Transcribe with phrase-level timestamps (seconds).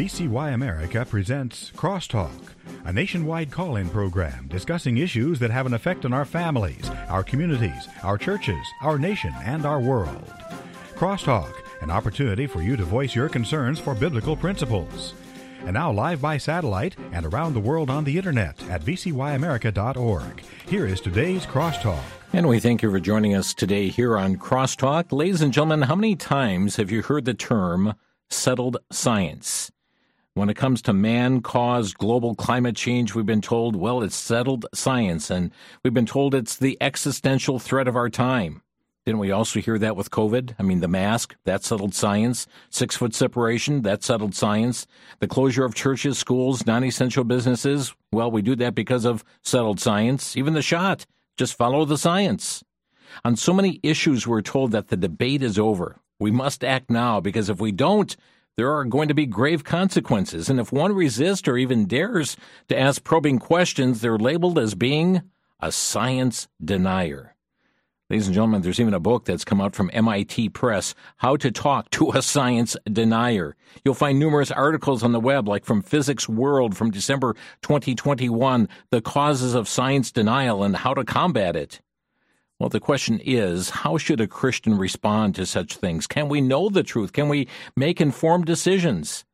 [0.00, 2.54] VCY America presents Crosstalk,
[2.86, 7.22] a nationwide call in program discussing issues that have an effect on our families, our
[7.22, 10.32] communities, our churches, our nation, and our world.
[10.94, 11.52] Crosstalk,
[11.82, 15.12] an opportunity for you to voice your concerns for biblical principles.
[15.66, 20.42] And now, live by satellite and around the world on the internet at vcyamerica.org.
[20.66, 22.00] Here is today's Crosstalk.
[22.32, 25.12] And we thank you for joining us today here on Crosstalk.
[25.12, 27.92] Ladies and gentlemen, how many times have you heard the term
[28.30, 29.70] settled science?
[30.34, 34.64] When it comes to man caused global climate change, we've been told, well, it's settled
[34.72, 35.50] science, and
[35.82, 38.62] we've been told it's the existential threat of our time.
[39.04, 40.54] Didn't we also hear that with COVID?
[40.56, 42.46] I mean, the mask, that settled science.
[42.68, 44.86] Six foot separation, that settled science.
[45.18, 49.80] The closure of churches, schools, non essential businesses, well, we do that because of settled
[49.80, 50.36] science.
[50.36, 52.62] Even the shot, just follow the science.
[53.24, 55.96] On so many issues, we're told that the debate is over.
[56.20, 58.16] We must act now because if we don't,
[58.60, 60.50] there are going to be grave consequences.
[60.50, 62.36] And if one resists or even dares
[62.68, 65.22] to ask probing questions, they're labeled as being
[65.60, 67.34] a science denier.
[68.10, 71.50] Ladies and gentlemen, there's even a book that's come out from MIT Press, How to
[71.50, 73.56] Talk to a Science Denier.
[73.82, 79.00] You'll find numerous articles on the web, like from Physics World from December 2021, The
[79.00, 81.80] Causes of Science Denial and How to Combat It.
[82.60, 86.06] Well, the question is, how should a Christian respond to such things?
[86.06, 87.14] Can we know the truth?
[87.14, 89.24] Can we make informed decisions?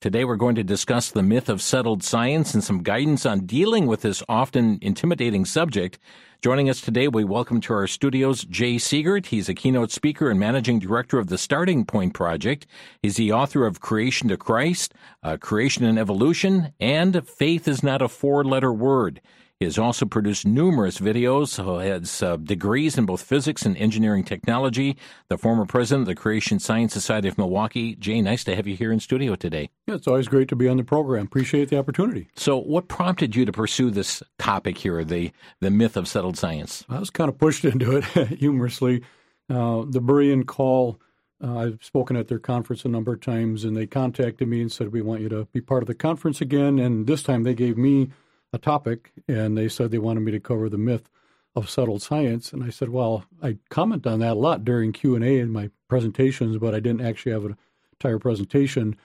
[0.00, 3.88] Today, we're going to discuss the myth of settled science and some guidance on dealing
[3.88, 5.98] with this often intimidating subject.
[6.40, 9.26] Joining us today, we welcome to our studios Jay Seegert.
[9.26, 12.64] He's a keynote speaker and managing director of the Starting Point Project.
[13.02, 18.02] He's the author of Creation to Christ, uh, Creation and Evolution, and Faith is Not
[18.02, 19.20] a Four Letter Word.
[19.58, 24.96] He has also produced numerous videos, has uh, degrees in both physics and engineering technology.
[25.26, 27.96] The former president of the Creation Science Society of Milwaukee.
[27.96, 29.70] Jay, nice to have you here in studio today.
[29.88, 31.24] Yeah, it's always great to be on the program.
[31.24, 32.28] Appreciate the opportunity.
[32.36, 36.84] So, what prompted you to pursue this topic here, the, the myth of settled science?
[36.88, 38.04] I was kind of pushed into it
[38.38, 39.02] humorously.
[39.50, 41.00] Uh, the Berean call.
[41.42, 44.70] Uh, I've spoken at their conference a number of times, and they contacted me and
[44.70, 46.78] said, We want you to be part of the conference again.
[46.78, 48.10] And this time they gave me
[48.52, 51.10] a topic, and they said they wanted me to cover the myth
[51.54, 52.52] of settled science.
[52.52, 55.50] And I said, well, I comment on that a lot during Q and A in
[55.50, 57.56] my presentations, but I didn't actually have an
[57.92, 58.96] entire presentation.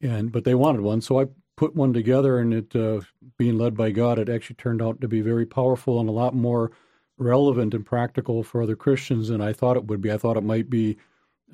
[0.00, 1.26] And but they wanted one, so I
[1.56, 3.00] put one together, and it uh,
[3.36, 6.34] being led by God, it actually turned out to be very powerful and a lot
[6.34, 6.70] more
[7.18, 10.12] relevant and practical for other Christians than I thought it would be.
[10.12, 10.96] I thought it might be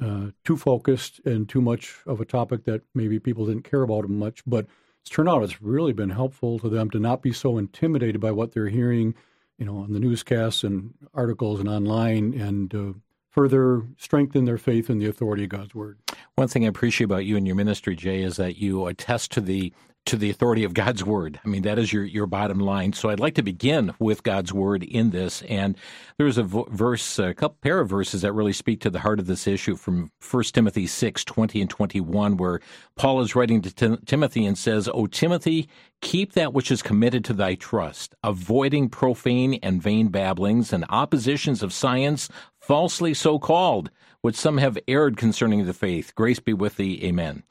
[0.00, 4.08] uh, too focused and too much of a topic that maybe people didn't care about
[4.08, 4.66] much, but
[5.04, 8.30] it's turned out it's really been helpful to them to not be so intimidated by
[8.30, 9.14] what they're hearing,
[9.58, 12.98] you know, on the newscasts and articles and online, and uh,
[13.28, 15.98] further strengthen their faith in the authority of God's word.
[16.36, 19.42] One thing I appreciate about you and your ministry, Jay, is that you attest to
[19.42, 19.74] the
[20.06, 21.40] to the authority of God's word.
[21.44, 22.92] I mean, that is your, your bottom line.
[22.92, 25.42] So I'd like to begin with God's word in this.
[25.42, 25.76] And
[26.18, 29.26] there's a verse, a couple pair of verses that really speak to the heart of
[29.26, 32.60] this issue from 1 Timothy 6, 20 and 21, where
[32.96, 35.68] Paul is writing to Tim- Timothy and says, O Timothy,
[36.02, 41.62] keep that which is committed to thy trust, avoiding profane and vain babblings and oppositions
[41.62, 42.28] of science,
[42.60, 43.90] falsely so called,
[44.20, 46.14] which some have erred concerning the faith.
[46.14, 47.02] Grace be with thee.
[47.04, 47.42] Amen.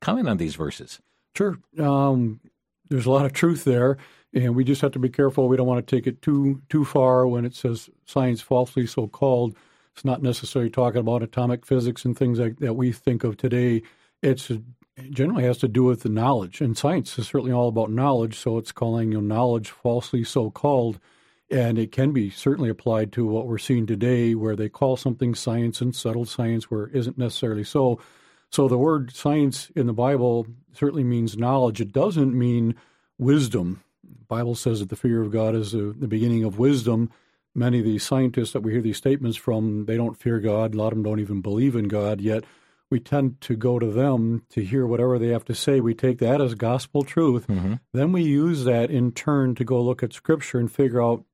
[0.00, 1.00] Comment on these verses.
[1.34, 1.58] Sure.
[1.78, 2.40] Um,
[2.88, 3.96] there's a lot of truth there,
[4.34, 5.48] and we just have to be careful.
[5.48, 9.06] We don't want to take it too too far when it says science falsely so
[9.08, 9.56] called.
[9.94, 13.82] It's not necessarily talking about atomic physics and things like that we think of today.
[14.22, 14.62] It's it
[15.10, 18.38] generally has to do with the knowledge, and science is certainly all about knowledge.
[18.38, 20.98] So it's calling you know, knowledge falsely so called,
[21.50, 25.34] and it can be certainly applied to what we're seeing today, where they call something
[25.34, 28.00] science and settled science where it isn't necessarily so.
[28.50, 31.80] So the word science in the Bible certainly means knowledge.
[31.80, 32.74] It doesn't mean
[33.18, 33.82] wisdom.
[34.02, 37.10] The Bible says that the fear of God is the, the beginning of wisdom.
[37.54, 40.74] Many of these scientists that we hear these statements from, they don't fear God.
[40.74, 42.44] A lot of them don't even believe in God, yet
[42.92, 45.80] we tend to go to them to hear whatever they have to say.
[45.80, 47.46] We take that as gospel truth.
[47.46, 47.74] Mm-hmm.
[47.92, 51.24] Then we use that in turn to go look at Scripture and figure out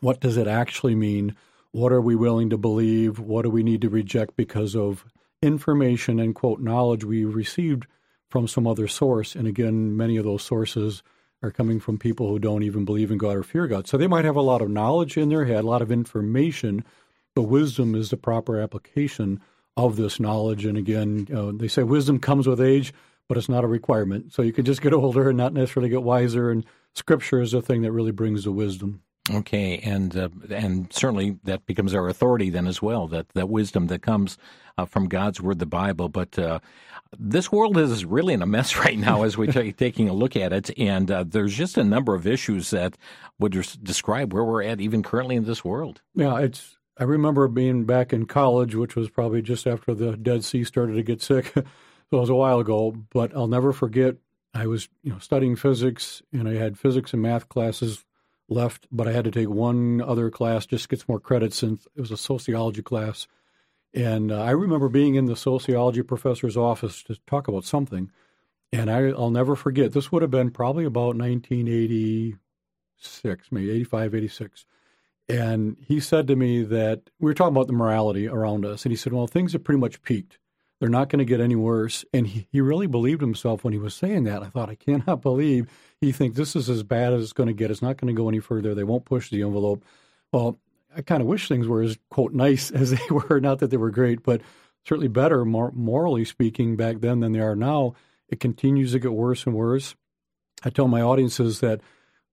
[0.00, 1.36] what does it actually mean?
[1.72, 3.18] What are we willing to believe?
[3.18, 5.04] What do we need to reject because of
[5.42, 7.86] information and quote knowledge we've received
[8.30, 9.34] from some other source.
[9.34, 11.02] And again, many of those sources
[11.42, 13.86] are coming from people who don't even believe in God or fear God.
[13.86, 16.84] So they might have a lot of knowledge in their head, a lot of information,
[17.34, 19.40] but wisdom is the proper application
[19.76, 20.64] of this knowledge.
[20.64, 22.92] And again, uh, they say wisdom comes with age,
[23.28, 24.32] but it's not a requirement.
[24.32, 26.50] So you can just get older and not necessarily get wiser.
[26.50, 29.02] And Scripture is the thing that really brings the wisdom.
[29.28, 33.06] Okay, and uh, and certainly that becomes our authority then as well.
[33.06, 34.38] That that wisdom that comes
[34.78, 36.08] uh, from God's word, the Bible.
[36.08, 36.60] But uh,
[37.18, 40.52] this world is really in a mess right now as we're taking a look at
[40.52, 42.96] it, and uh, there's just a number of issues that
[43.38, 43.52] would
[43.82, 46.00] describe where we're at even currently in this world.
[46.14, 46.76] Yeah, it's.
[46.98, 50.94] I remember being back in college, which was probably just after the Dead Sea started
[50.94, 51.46] to get sick.
[51.54, 51.62] so
[52.12, 54.16] it was a while ago, but I'll never forget.
[54.52, 58.04] I was, you know, studying physics, and I had physics and math classes
[58.50, 61.86] left, but I had to take one other class just to get more credits since
[61.94, 63.26] it was a sociology class.
[63.94, 68.10] And uh, I remember being in the sociology professor's office to talk about something.
[68.72, 72.38] And I, will never forget, this would have been probably about 1986,
[73.50, 74.66] maybe 85, 86.
[75.28, 78.84] And he said to me that we were talking about the morality around us.
[78.84, 80.39] And he said, Well, things have pretty much peaked.
[80.80, 82.04] They're not going to get any worse.
[82.12, 84.42] And he, he really believed himself when he was saying that.
[84.42, 85.68] I thought, I cannot believe
[86.00, 87.70] he thinks this is as bad as it's going to get.
[87.70, 88.74] It's not going to go any further.
[88.74, 89.84] They won't push the envelope.
[90.32, 90.58] Well,
[90.96, 93.40] I kind of wish things were as quote nice as they were.
[93.40, 94.40] Not that they were great, but
[94.84, 97.94] certainly better, more morally speaking, back then than they are now.
[98.28, 99.94] It continues to get worse and worse.
[100.62, 101.80] I tell my audiences that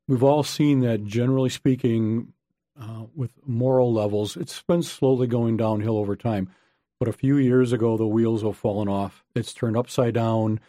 [0.08, 2.34] we've all seen that, generally speaking,
[2.80, 6.50] uh, with moral levels, it's been slowly going downhill over time.
[7.00, 9.24] But a few years ago, the wheels have fallen off.
[9.36, 10.60] It's turned upside down.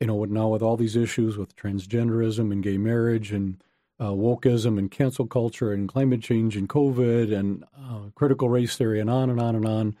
[0.00, 3.62] You know, now with all these issues with transgenderism and gay marriage and
[4.00, 9.00] uh, wokeism and cancel culture and climate change and COVID and uh, critical race theory
[9.00, 9.96] and on and on and on.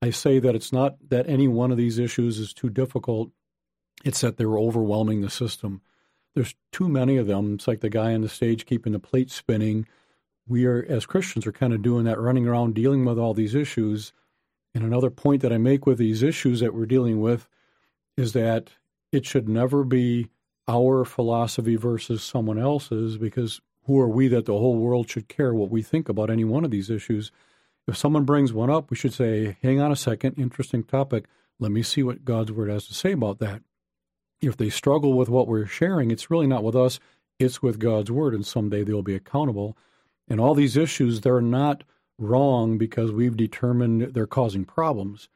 [0.00, 3.30] I say that it's not that any one of these issues is too difficult,
[4.04, 5.80] it's that they're overwhelming the system.
[6.34, 7.54] There's too many of them.
[7.54, 9.86] It's like the guy on the stage keeping the plate spinning.
[10.46, 13.54] We are, as Christians, are kind of doing that, running around dealing with all these
[13.54, 14.12] issues.
[14.76, 17.48] And another point that I make with these issues that we're dealing with
[18.14, 18.72] is that
[19.10, 20.28] it should never be
[20.68, 25.54] our philosophy versus someone else's because who are we that the whole world should care
[25.54, 27.32] what we think about any one of these issues?
[27.88, 31.24] If someone brings one up, we should say, hang on a second, interesting topic.
[31.58, 33.62] Let me see what God's word has to say about that.
[34.42, 37.00] If they struggle with what we're sharing, it's really not with us,
[37.38, 39.74] it's with God's word, and someday they'll be accountable.
[40.28, 41.82] And all these issues, they're not
[42.18, 45.28] wrong because we've determined they're causing problems.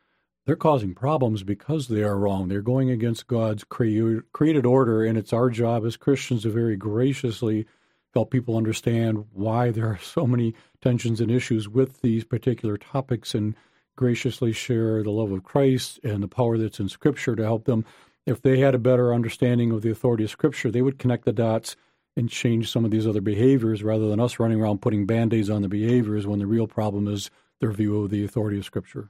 [0.46, 2.48] They're causing problems because they are wrong.
[2.48, 7.66] They're going against God's created order, and it's our job as Christians to very graciously
[8.14, 13.34] help people understand why there are so many tensions and issues with these particular topics
[13.34, 13.54] and
[13.94, 17.84] graciously share the love of Christ and the power that's in Scripture to help them.
[18.26, 21.32] If they had a better understanding of the authority of Scripture, they would connect the
[21.32, 21.76] dots
[22.20, 25.48] and change some of these other behaviors rather than us running around putting band aids
[25.48, 27.30] on the behaviors when the real problem is
[27.60, 29.08] their view of the authority of Scripture.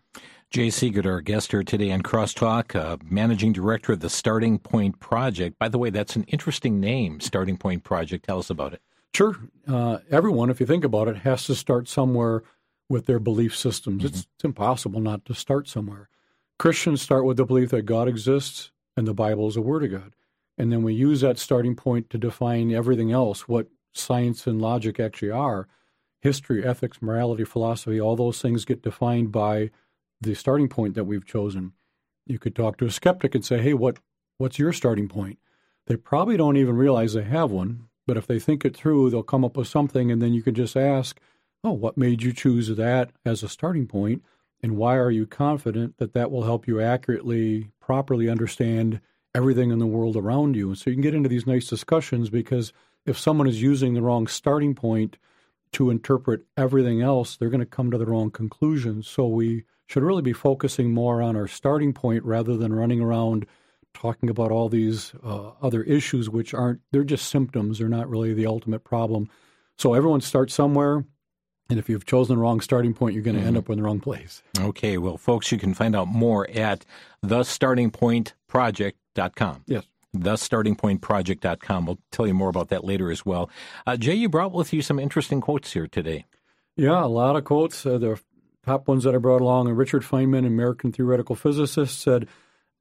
[0.49, 5.01] Jay Seegert, our guest here today on Crosstalk, uh, managing director of the Starting Point
[5.01, 5.59] Project.
[5.59, 8.25] By the way, that's an interesting name, Starting Point Project.
[8.25, 8.83] Tell us about it.
[9.12, 9.37] Sure.
[9.67, 12.45] Uh, everyone, if you think about it, has to start somewhere
[12.89, 14.05] with their belief systems.
[14.05, 14.07] Mm-hmm.
[14.07, 16.09] It's, it's impossible not to start somewhere.
[16.59, 19.91] Christians start with the belief that God exists and the Bible is a Word of
[19.91, 20.12] God.
[20.61, 25.01] And then we use that starting point to define everything else, what science and logic
[25.01, 25.67] actually are.
[26.21, 29.71] History, ethics, morality, philosophy, all those things get defined by
[30.21, 31.73] the starting point that we've chosen.
[32.27, 34.01] You could talk to a skeptic and say, "Hey, what
[34.37, 35.39] what's your starting point?"
[35.87, 39.23] They probably don't even realize they have one, but if they think it through, they'll
[39.23, 41.19] come up with something and then you can just ask,
[41.65, 44.23] "Oh, what made you choose that as a starting point?"
[44.62, 49.00] And why are you confident that that will help you accurately, properly understand
[49.34, 50.68] everything in the world around you?
[50.68, 52.72] And so you can get into these nice discussions because
[53.06, 55.16] if someone is using the wrong starting point
[55.72, 59.06] to interpret everything else, they're going to come to the wrong conclusions.
[59.06, 63.46] So we should really be focusing more on our starting point rather than running around
[63.94, 67.78] talking about all these uh, other issues, which aren't, they're just symptoms.
[67.78, 69.28] They're not really the ultimate problem.
[69.78, 71.04] So everyone starts somewhere.
[71.71, 73.49] And if you've chosen the wrong starting point, you're going to mm-hmm.
[73.49, 74.43] end up in the wrong place.
[74.59, 74.99] Okay.
[74.99, 76.85] Well, folks, you can find out more at
[77.25, 79.62] thestartingpointproject.com.
[79.67, 79.85] Yes.
[80.17, 81.87] Thestartingpointproject.com.
[81.87, 83.49] We'll tell you more about that later as well.
[83.87, 86.27] Uh, Jay, you brought with you some interesting quotes here today.
[86.77, 87.87] Yeah, a lot of quotes.
[87.87, 88.21] Uh, the
[88.65, 92.27] top ones that I brought along, and Richard Feynman, American theoretical physicist, said,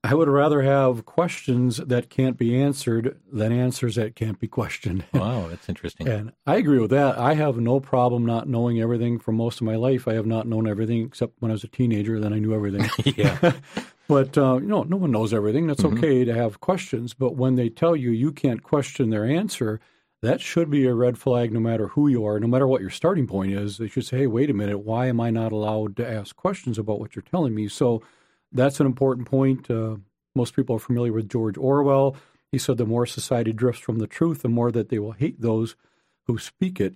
[0.01, 5.03] I would rather have questions that can't be answered than answers that can't be questioned.
[5.13, 6.07] Wow, that's interesting.
[6.07, 7.17] and I agree with that.
[7.17, 10.07] I have no problem not knowing everything for most of my life.
[10.07, 12.89] I have not known everything except when I was a teenager, then I knew everything.
[13.17, 13.53] yeah.
[14.07, 15.67] but, uh, you know, no one knows everything.
[15.67, 15.97] That's mm-hmm.
[15.97, 17.13] okay to have questions.
[17.13, 19.81] But when they tell you you can't question their answer,
[20.21, 22.89] that should be a red flag no matter who you are, no matter what your
[22.89, 23.77] starting point is.
[23.77, 26.77] They should say, hey, wait a minute, why am I not allowed to ask questions
[26.77, 27.67] about what you're telling me?
[27.67, 28.01] So
[28.51, 29.69] that's an important point.
[29.69, 29.97] Uh,
[30.35, 32.15] most people are familiar with George Orwell.
[32.51, 35.41] He said the more society drifts from the truth, the more that they will hate
[35.41, 35.75] those
[36.25, 36.95] who speak it.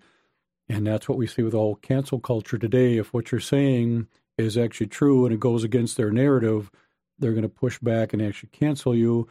[0.70, 2.98] And that's what we see with all cancel culture today.
[2.98, 4.08] If what you're saying
[4.38, 6.72] is actually true and it goes against their narrative,
[7.20, 9.28] they're going to push back and actually cancel you.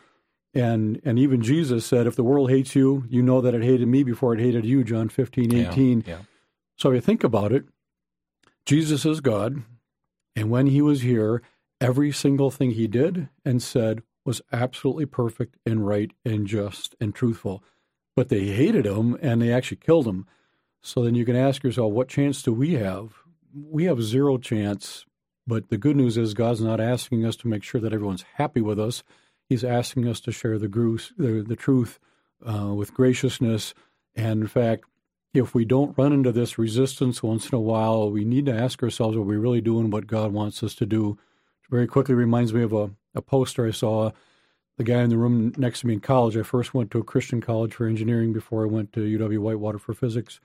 [0.54, 3.88] And and even Jesus said, if the world hates you, you know that it hated
[3.88, 6.00] me before it hated you, John 15, 18.
[6.00, 6.18] Yeah, yeah.
[6.76, 7.64] So if you think about it,
[8.66, 9.62] Jesus is God.
[10.36, 11.42] And when he was here,
[11.82, 17.12] every single thing he did and said was absolutely perfect and right and just and
[17.12, 17.62] truthful.
[18.14, 20.26] But they hated him and they actually killed him.
[20.80, 23.14] So then you can ask yourself, what chance do we have?
[23.52, 25.04] We have zero chance.
[25.44, 28.60] But the good news is God's not asking us to make sure that everyone's happy
[28.60, 29.02] with us.
[29.48, 31.98] He's asking us to share the, the, the truth
[32.46, 33.74] uh, with graciousness.
[34.14, 34.84] And in fact,
[35.34, 38.82] if we don't run into this resistance once in a while, we need to ask
[38.84, 41.18] ourselves, are we really doing what God wants us to do?
[41.72, 44.10] Very quickly reminds me of a, a poster I saw.
[44.76, 47.04] The guy in the room next to me in college, I first went to a
[47.04, 50.38] Christian college for engineering before I went to UW Whitewater for physics.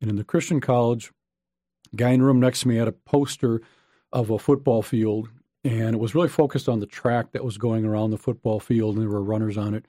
[0.00, 1.12] And in the Christian college,
[1.94, 3.60] guy in the room next to me had a poster
[4.12, 5.28] of a football field,
[5.62, 8.96] and it was really focused on the track that was going around the football field,
[8.96, 9.86] and there were runners on it.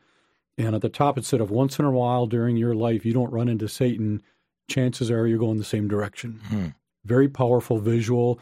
[0.59, 3.13] And at the top, it said, "If once in a while during your life you
[3.13, 4.21] don't run into Satan,
[4.69, 6.67] chances are you're going the same direction." Hmm.
[7.03, 8.39] Very powerful visual,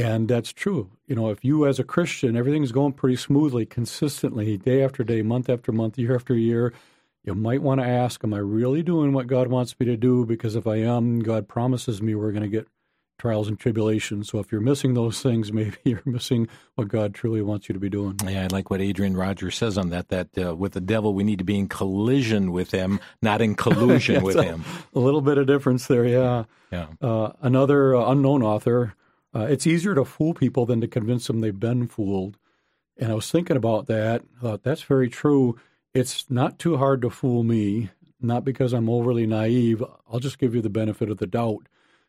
[0.00, 0.90] and that's true.
[1.06, 5.22] You know, if you as a Christian, everything's going pretty smoothly, consistently, day after day,
[5.22, 6.72] month after month, year after year,
[7.24, 10.24] you might want to ask, Am I really doing what God wants me to do?
[10.24, 12.66] Because if I am, God promises me we're going to get
[13.18, 14.30] trials and tribulations.
[14.30, 17.78] So if you're missing those things, maybe you're missing what God truly wants you to
[17.78, 18.18] be doing.
[18.24, 20.08] Yeah, I like what Adrian Rogers says on that.
[20.08, 23.54] That uh, with the devil, we need to be in collision with him, not in
[23.54, 24.64] collusion with a, him.
[24.94, 26.44] A little bit of difference there, yeah.
[26.72, 26.86] Yeah.
[27.02, 28.94] Uh, another uh, unknown author.
[29.34, 32.36] Uh, it's easier to fool people than to convince them they've been fooled.
[32.96, 34.22] And I was thinking about that.
[34.38, 35.58] I thought that's very true
[35.94, 39.82] it's not too hard to fool me, not because I'm overly naive.
[40.10, 41.68] I'll just give you the benefit of the doubt.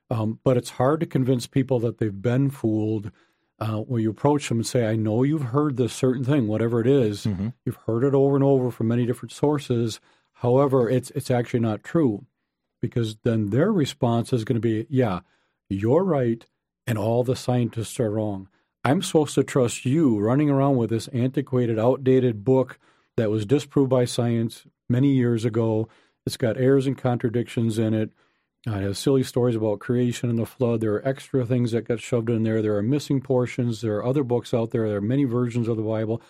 [0.09, 3.11] Um, but it's hard to convince people that they've been fooled.
[3.59, 6.81] Uh, when you approach them and say, I know you've heard this certain thing, whatever
[6.81, 7.49] it is, mm-hmm.
[7.63, 9.99] you've heard it over and over from many different sources.
[10.33, 12.25] However, it's it's actually not true,
[12.81, 15.19] because then their response is going to be, "Yeah,
[15.69, 16.43] you're right,
[16.87, 18.47] and all the scientists are wrong."
[18.83, 22.79] I'm supposed to trust you running around with this antiquated, outdated book
[23.15, 25.87] that was disproved by science many years ago.
[26.25, 28.11] It's got errors and contradictions in it.
[28.67, 30.81] Uh, it has silly stories about creation and the flood.
[30.81, 32.61] There are extra things that got shoved in there.
[32.61, 33.81] There are missing portions.
[33.81, 34.87] There are other books out there.
[34.87, 36.21] There are many versions of the Bible.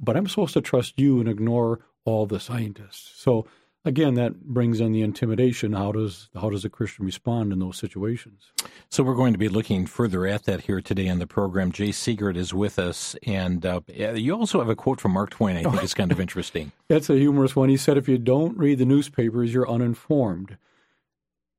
[0.00, 3.12] But I'm supposed to trust you and ignore all the scientists.
[3.16, 3.46] So
[3.84, 5.72] again, that brings in the intimidation.
[5.72, 8.52] How does how does a Christian respond in those situations?
[8.88, 11.72] So we're going to be looking further at that here today on the program.
[11.72, 15.56] Jay Seegert is with us, and uh, you also have a quote from Mark Twain.
[15.56, 16.72] I think is kind of interesting.
[16.88, 17.68] That's a humorous one.
[17.68, 20.56] He said, "If you don't read the newspapers, you're uninformed.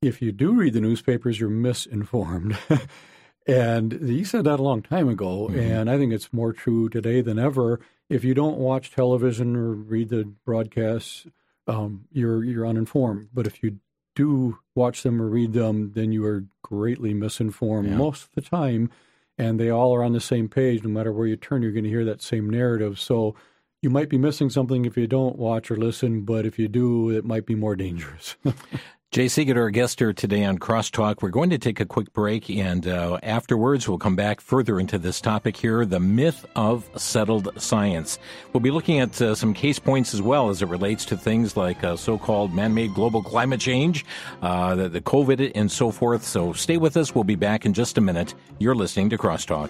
[0.01, 2.58] If you do read the newspapers, you're misinformed."
[3.48, 5.60] and he said that a long time ago, mm-hmm.
[5.60, 7.79] and I think it's more true today than ever.
[8.08, 11.25] If you don't watch television or read the broadcasts
[11.67, 13.29] um, you're you're uninformed.
[13.34, 13.79] But if you
[14.15, 17.98] do watch them or read them, then you are greatly misinformed yeah.
[17.98, 18.89] most of the time,
[19.38, 20.84] and they all are on the same page.
[20.84, 23.00] No matter where you turn, you're going to hear that same narrative.
[23.00, 23.36] So
[23.81, 27.10] you might be missing something if you don't watch or listen, but if you do,
[27.10, 28.36] it might be more dangerous.
[29.15, 31.22] Jay Seegert, our guest here today on Crosstalk.
[31.22, 34.98] We're going to take a quick break, and uh, afterwards, we'll come back further into
[34.98, 38.19] this topic here the myth of settled science.
[38.51, 41.55] We'll be looking at uh, some case points as well as it relates to things
[41.55, 44.03] like uh, so called man made global climate change,
[44.41, 46.25] uh, the, the COVID, and so forth.
[46.25, 47.15] So stay with us.
[47.15, 48.36] We'll be back in just a minute.
[48.60, 49.69] You're listening to Crosstalk.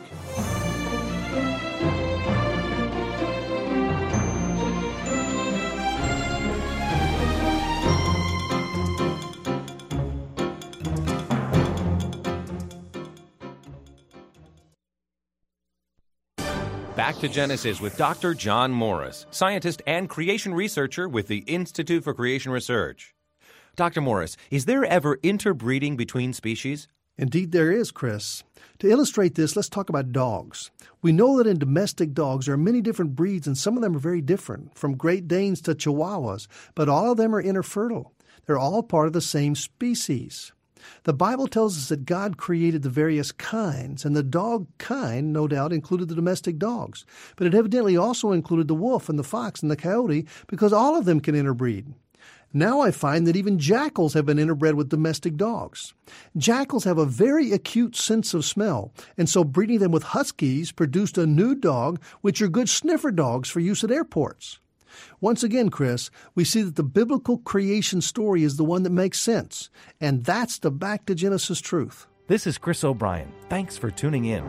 [17.15, 18.33] Back to Genesis with Dr.
[18.33, 23.15] John Morris, scientist and creation researcher with the Institute for Creation Research.
[23.77, 24.01] Dr.
[24.01, 26.89] Morris, is there ever interbreeding between species?
[27.17, 28.43] Indeed, there is, Chris.
[28.79, 30.71] To illustrate this, let's talk about dogs.
[31.01, 33.95] We know that in domestic dogs there are many different breeds, and some of them
[33.95, 38.11] are very different, from Great Danes to Chihuahuas, but all of them are interfertile.
[38.45, 40.51] They're all part of the same species.
[41.03, 45.47] The Bible tells us that God created the various kinds, and the dog kind, no
[45.47, 47.05] doubt, included the domestic dogs.
[47.35, 50.95] But it evidently also included the wolf and the fox and the coyote, because all
[50.95, 51.93] of them can interbreed.
[52.53, 55.93] Now I find that even jackals have been interbred with domestic dogs.
[56.37, 61.17] Jackals have a very acute sense of smell, and so breeding them with huskies produced
[61.17, 64.59] a new dog, which are good sniffer dogs for use at airports.
[65.21, 69.19] Once again, Chris, we see that the biblical creation story is the one that makes
[69.19, 72.07] sense, and that's the back to Genesis truth.
[72.27, 73.31] This is Chris O'Brien.
[73.49, 74.43] Thanks for tuning in.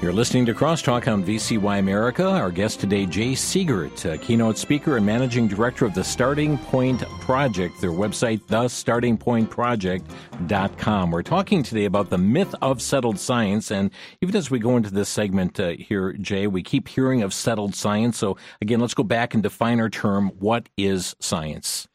[0.00, 2.26] You're listening to Crosstalk on VCY America.
[2.26, 7.80] Our guest today, Jay Seegert, keynote speaker and managing director of the Starting Point Project,
[7.82, 11.10] their website, thestartingpointproject.com.
[11.10, 13.70] We're talking today about the myth of settled science.
[13.70, 13.90] And
[14.22, 17.74] even as we go into this segment uh, here, Jay, we keep hearing of settled
[17.74, 18.16] science.
[18.16, 20.30] So again, let's go back and define our term.
[20.38, 21.86] What is science?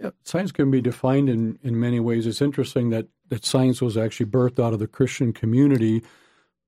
[0.00, 2.26] Yeah, science can be defined in, in many ways.
[2.26, 6.02] It's interesting that, that science was actually birthed out of the Christian community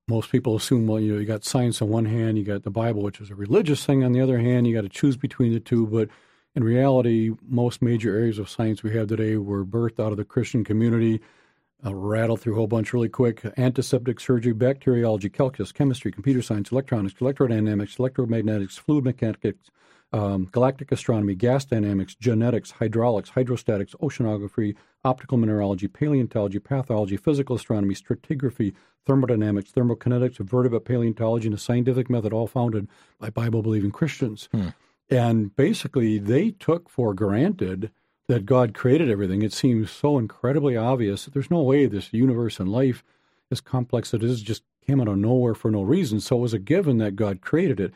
[0.06, 2.70] most people assume, well, you know, you got science on one hand, you got the
[2.70, 5.52] Bible, which is a religious thing on the other hand, you got to choose between
[5.52, 5.86] the two.
[5.86, 6.10] But
[6.54, 10.24] in reality, most major areas of science we have today were birthed out of the
[10.24, 11.20] Christian community.
[11.82, 13.42] I'll rattle through a whole bunch really quick.
[13.58, 19.70] Antiseptic surgery, bacteriology, calculus, chemistry, computer science, electronics, electrodynamics, electromagnetics, fluid mechanics,
[20.12, 27.94] um, galactic astronomy, gas dynamics, genetics, hydraulics, hydrostatics, oceanography, optical mineralogy, paleontology, pathology, physical astronomy,
[27.94, 34.48] stratigraphy, thermodynamics, thermokinetics, vertebrate paleontology, and a scientific method, all founded by Bible believing Christians.
[34.52, 34.68] Hmm.
[35.10, 37.90] And basically, they took for granted
[38.26, 39.42] that God created everything.
[39.42, 43.04] It seems so incredibly obvious that there's no way this universe and life,
[43.50, 46.20] as complex as it is, just came out of nowhere for no reason.
[46.20, 47.92] So it was a given that God created it.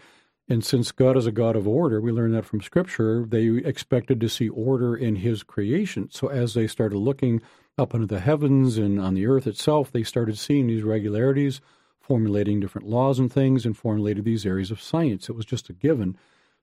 [0.50, 4.20] And since God is a God of order, we learn that from Scripture, they expected
[4.20, 6.08] to see order in His creation.
[6.10, 7.42] So as they started looking
[7.76, 11.60] up into the heavens and on the earth itself, they started seeing these regularities,
[12.00, 15.28] formulating different laws and things, and formulated these areas of science.
[15.28, 16.16] It was just a given.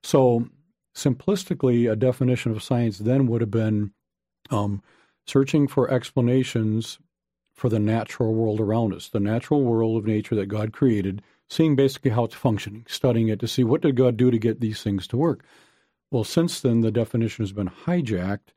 [0.06, 0.48] So,
[0.94, 3.90] simplistically, a definition of science then would have been
[4.50, 4.80] um,
[5.26, 7.00] searching for explanations
[7.52, 11.74] for the natural world around us, the natural world of nature that God created seeing
[11.74, 14.80] basically how it's functioning, studying it to see what did God do to get these
[14.80, 15.44] things to work.
[16.12, 18.52] Well, since then, the definition has been hijacked,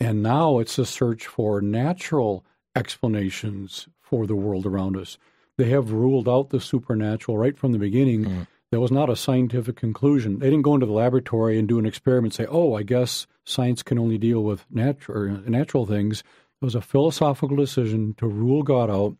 [0.00, 5.16] and now it's a search for natural explanations for the world around us.
[5.58, 8.24] They have ruled out the supernatural right from the beginning.
[8.24, 8.46] Mm.
[8.70, 10.38] There was not a scientific conclusion.
[10.38, 13.26] They didn't go into the laboratory and do an experiment and say, oh, I guess
[13.44, 16.20] science can only deal with natural, uh, natural things.
[16.20, 19.16] It was a philosophical decision to rule God out.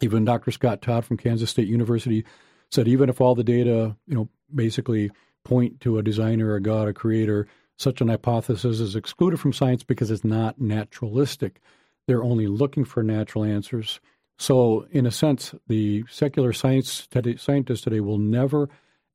[0.00, 0.50] Even Dr.
[0.50, 2.24] Scott Todd from Kansas State University
[2.70, 5.10] said even if all the data, you know, basically
[5.44, 9.82] point to a designer, a god, a creator, such an hypothesis is excluded from science
[9.82, 11.60] because it's not naturalistic.
[12.06, 14.00] They're only looking for natural answers.
[14.38, 18.68] So, in a sense, the secular science scientists today will never,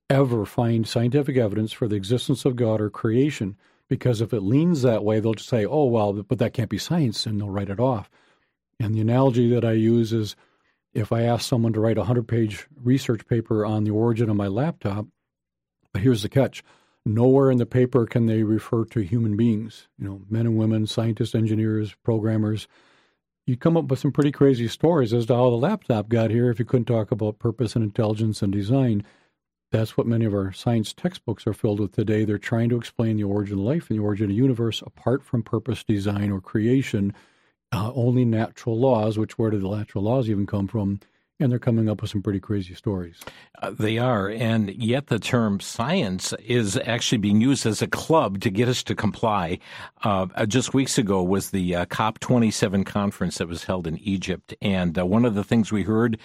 [0.09, 3.55] ever find scientific evidence for the existence of God or creation
[3.89, 6.77] because if it leans that way, they'll just say, oh, well, but that can't be
[6.77, 8.09] science, and they'll write it off.
[8.79, 10.35] And the analogy that I use is
[10.93, 14.37] if I ask someone to write a 100 page research paper on the origin of
[14.37, 15.07] my laptop,
[15.91, 16.63] but here's the catch
[17.05, 20.85] nowhere in the paper can they refer to human beings, you know, men and women,
[20.85, 22.67] scientists, engineers, programmers.
[23.47, 26.51] You come up with some pretty crazy stories as to how the laptop got here
[26.51, 29.03] if you couldn't talk about purpose and intelligence and design.
[29.71, 32.25] That's what many of our science textbooks are filled with today.
[32.25, 35.23] They're trying to explain the origin of life and the origin of the universe apart
[35.23, 37.13] from purpose, design, or creation
[37.71, 40.99] uh, only natural laws, which where did the natural laws even come from?
[41.39, 43.19] And they're coming up with some pretty crazy stories.
[43.61, 48.41] Uh, they are, and yet the term science is actually being used as a club
[48.41, 49.59] to get us to comply.
[50.03, 54.53] Uh, uh just weeks ago was the uh, COP27 conference that was held in Egypt,
[54.61, 56.17] and uh, one of the things we heard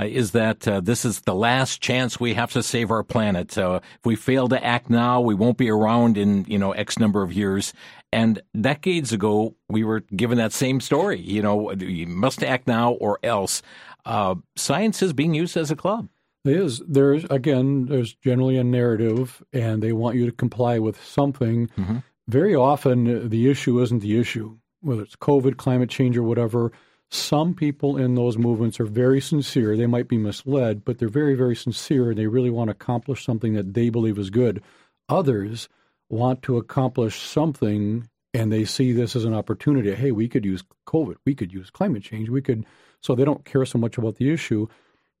[0.00, 3.56] uh, is that this is the last chance we have to save our planet.
[3.56, 7.22] if we fail to act now, we won't be around in you know X number
[7.22, 7.74] of years,
[8.12, 11.18] and decades ago, we were given that same story.
[11.18, 13.62] You know, you must act now or else.
[14.04, 16.08] Uh, science is being used as a club.
[16.44, 16.82] It is.
[16.88, 21.68] There's again, there's generally a narrative, and they want you to comply with something.
[21.68, 21.98] Mm-hmm.
[22.28, 26.72] Very often, the issue isn't the issue, whether it's COVID, climate change, or whatever.
[27.10, 29.76] Some people in those movements are very sincere.
[29.76, 33.24] They might be misled, but they're very, very sincere, and they really want to accomplish
[33.24, 34.62] something that they believe is good.
[35.08, 35.68] Others
[36.08, 39.94] want to accomplish something and they see this as an opportunity.
[39.94, 42.64] Hey, we could use COVID, we could use climate change, we could.
[43.02, 44.66] So they don't care so much about the issue.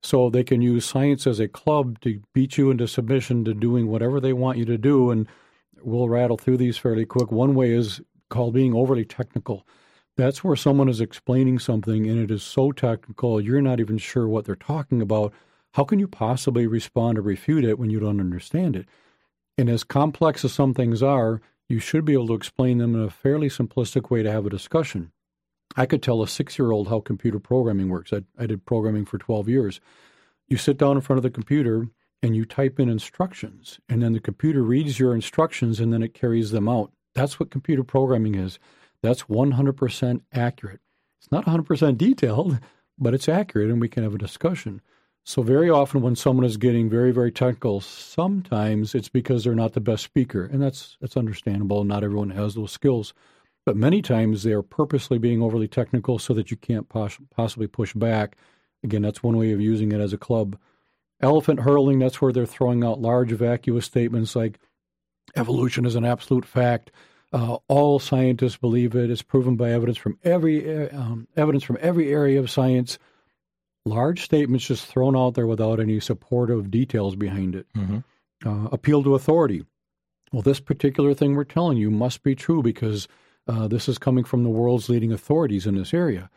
[0.02, 3.88] So they can use science as a club to beat you into submission to doing
[3.88, 5.10] whatever they want you to do.
[5.10, 5.28] And
[5.82, 7.30] we'll rattle through these fairly quick.
[7.30, 9.66] One way is called being overly technical.
[10.16, 14.28] That's where someone is explaining something and it is so technical, you're not even sure
[14.28, 15.32] what they're talking about.
[15.72, 18.86] How can you possibly respond or refute it when you don't understand it?
[19.56, 23.02] And as complex as some things are, you should be able to explain them in
[23.02, 25.12] a fairly simplistic way to have a discussion.
[25.76, 28.12] I could tell a six year old how computer programming works.
[28.12, 29.80] I, I did programming for 12 years.
[30.48, 31.86] You sit down in front of the computer
[32.22, 36.14] and you type in instructions, and then the computer reads your instructions and then it
[36.14, 36.92] carries them out.
[37.14, 38.58] That's what computer programming is.
[39.02, 40.80] That's 100% accurate.
[41.20, 42.58] It's not 100% detailed,
[42.98, 44.80] but it's accurate, and we can have a discussion.
[45.24, 49.72] So, very often when someone is getting very, very technical, sometimes it's because they're not
[49.72, 51.84] the best speaker, and that's, that's understandable.
[51.84, 53.14] Not everyone has those skills.
[53.64, 57.68] But many times they are purposely being overly technical so that you can't pos- possibly
[57.68, 58.36] push back.
[58.82, 60.58] Again, that's one way of using it as a club.
[61.20, 64.58] Elephant hurling, that's where they're throwing out large vacuous statements like
[65.36, 66.90] evolution is an absolute fact.
[67.32, 69.10] Uh, all scientists believe it.
[69.10, 72.98] It's proven by evidence from every um, evidence from every area of science.
[73.84, 77.66] Large statements just thrown out there without any supportive details behind it.
[77.74, 77.98] Mm-hmm.
[78.44, 79.64] Uh, appeal to authority.
[80.32, 83.08] Well, this particular thing we're telling you must be true because
[83.46, 86.30] uh, this is coming from the world's leading authorities in this area.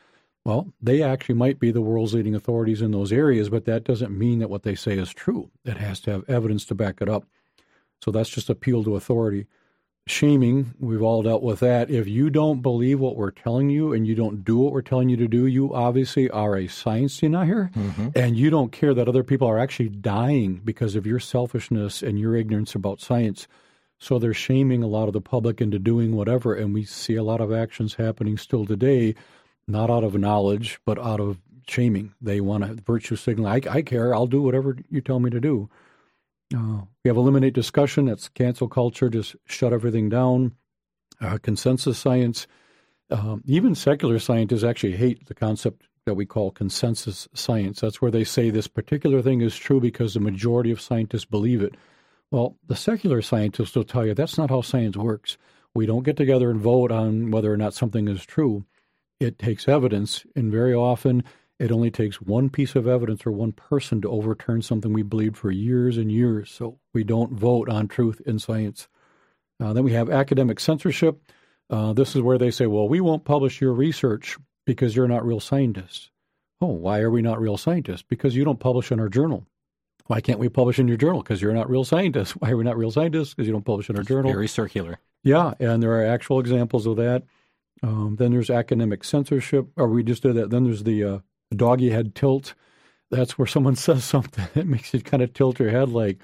[0.43, 4.17] Well, they actually might be the world's leading authorities in those areas, but that doesn't
[4.17, 5.49] mean that what they say is true.
[5.63, 7.25] It has to have evidence to back it up.
[8.03, 9.47] So that's just appeal to authority.
[10.07, 11.89] Shaming, we've all dealt with that.
[11.89, 15.09] If you don't believe what we're telling you and you don't do what we're telling
[15.09, 18.09] you to do, you obviously are a science denier mm-hmm.
[18.13, 22.19] and you don't care that other people are actually dying because of your selfishness and
[22.19, 23.47] your ignorance about science.
[23.97, 26.53] So they're shaming a lot of the public into doing whatever.
[26.53, 29.15] And we see a lot of actions happening still today,
[29.67, 32.13] not out of knowledge, but out of shaming.
[32.21, 33.47] They want to virtue signal.
[33.47, 34.13] I, I care.
[34.13, 35.69] I'll do whatever you tell me to do.
[36.55, 38.05] Uh, we have eliminate discussion.
[38.05, 39.09] That's cancel culture.
[39.09, 40.51] Just shut everything down.
[41.21, 42.45] Uh, consensus science.
[43.09, 47.81] Um, even secular scientists actually hate the concept that we call consensus science.
[47.81, 51.61] That's where they say this particular thing is true because the majority of scientists believe
[51.61, 51.75] it.
[52.35, 55.37] Well, the secular scientists will tell you that's not how science works.
[55.73, 58.65] We don't get together and vote on whether or not something is true.
[59.21, 61.23] It takes evidence, and very often
[61.59, 65.37] it only takes one piece of evidence or one person to overturn something we believed
[65.37, 66.51] for years and years.
[66.51, 68.89] So we don't vote on truth in science.
[69.61, 71.31] Uh, then we have academic censorship.
[71.69, 75.25] Uh, this is where they say, well, we won't publish your research because you're not
[75.25, 76.11] real scientists.
[76.59, 78.03] Oh, why are we not real scientists?
[78.03, 79.47] Because you don't publish in our journal.
[80.07, 81.23] Why can't we publish in your journal?
[81.23, 82.31] Because you're not real scientists.
[82.39, 83.33] Why are we not real scientists?
[83.33, 84.31] Because you don't publish in our journal.
[84.31, 84.99] Very circular.
[85.23, 87.23] Yeah, and there are actual examples of that.
[87.81, 90.51] Um, then there's academic censorship, or we just did that.
[90.51, 91.19] Then there's the uh,
[91.55, 92.53] doggy head tilt.
[93.09, 96.19] That's where someone says something that makes you kind of tilt your head, like,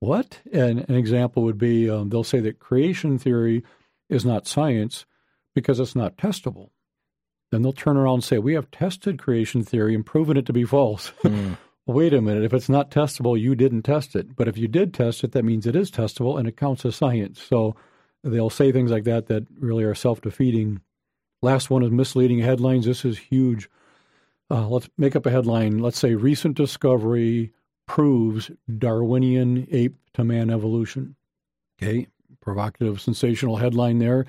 [0.00, 0.40] what?
[0.52, 3.62] And an example would be um, they'll say that creation theory
[4.08, 5.04] is not science
[5.54, 6.70] because it's not testable.
[7.52, 10.52] Then they'll turn around and say, we have tested creation theory and proven it to
[10.52, 11.12] be false.
[11.22, 14.36] Mm wait a minute, if it's not testable, you didn't test it.
[14.36, 16.96] But if you did test it, that means it is testable and it counts as
[16.96, 17.42] science.
[17.42, 17.74] So
[18.22, 20.80] they'll say things like that that really are self defeating.
[21.42, 22.84] Last one is misleading headlines.
[22.84, 23.70] This is huge.
[24.50, 25.78] Uh, let's make up a headline.
[25.78, 27.52] Let's say recent discovery
[27.86, 31.16] proves Darwinian ape to man evolution.
[31.80, 32.08] Okay,
[32.40, 34.26] provocative, sensational headline there.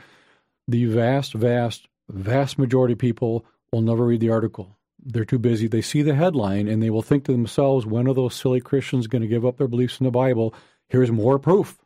[0.67, 5.67] The vast, vast, vast majority of people will never read the article they're too busy.
[5.67, 9.07] They see the headline and they will think to themselves, when are those silly Christians
[9.07, 10.53] going to give up their beliefs in the Bible?
[10.87, 11.77] Here's more proof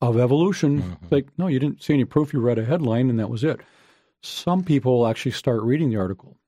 [0.00, 0.82] of evolution.
[0.82, 1.06] Mm-hmm.
[1.10, 2.32] Like, no, you didn't see any proof.
[2.32, 3.60] You read a headline and that was it.
[4.22, 6.38] Some people will actually start reading the article,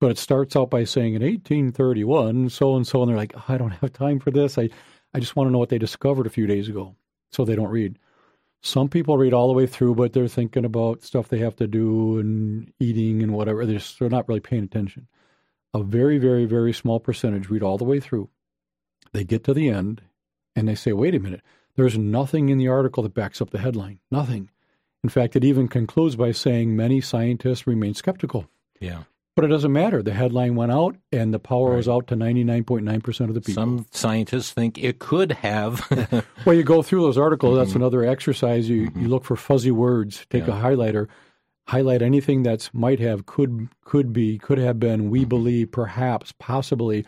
[0.00, 3.44] but it starts out by saying in 1831, so and so, and they're like, oh,
[3.48, 4.56] I don't have time for this.
[4.56, 4.70] I,
[5.12, 6.96] I just want to know what they discovered a few days ago.
[7.32, 7.98] So they don't read.
[8.62, 11.66] Some people read all the way through, but they're thinking about stuff they have to
[11.66, 13.66] do and eating and whatever.
[13.66, 15.08] They're, just, they're not really paying attention
[15.76, 18.28] a very, very, very small percentage read all the way through.
[19.12, 20.02] They get to the end
[20.54, 21.42] and they say, wait a minute,
[21.76, 24.00] there's nothing in the article that backs up the headline.
[24.10, 24.50] Nothing.
[25.04, 28.48] In fact, it even concludes by saying many scientists remain skeptical.
[28.80, 29.04] Yeah.
[29.36, 30.02] But it doesn't matter.
[30.02, 31.76] The headline went out, and the power right.
[31.76, 33.62] was out to 99.9% of the people.
[33.62, 35.86] Some scientists think it could have.
[36.46, 37.58] well, you go through those articles.
[37.58, 37.80] That's mm-hmm.
[37.82, 38.66] another exercise.
[38.66, 39.02] You, mm-hmm.
[39.02, 40.58] you look for fuzzy words, take yeah.
[40.58, 41.08] a highlighter,
[41.66, 45.28] highlight anything that's might have, could could be, could have been, we mm-hmm.
[45.28, 47.04] believe, perhaps, possibly.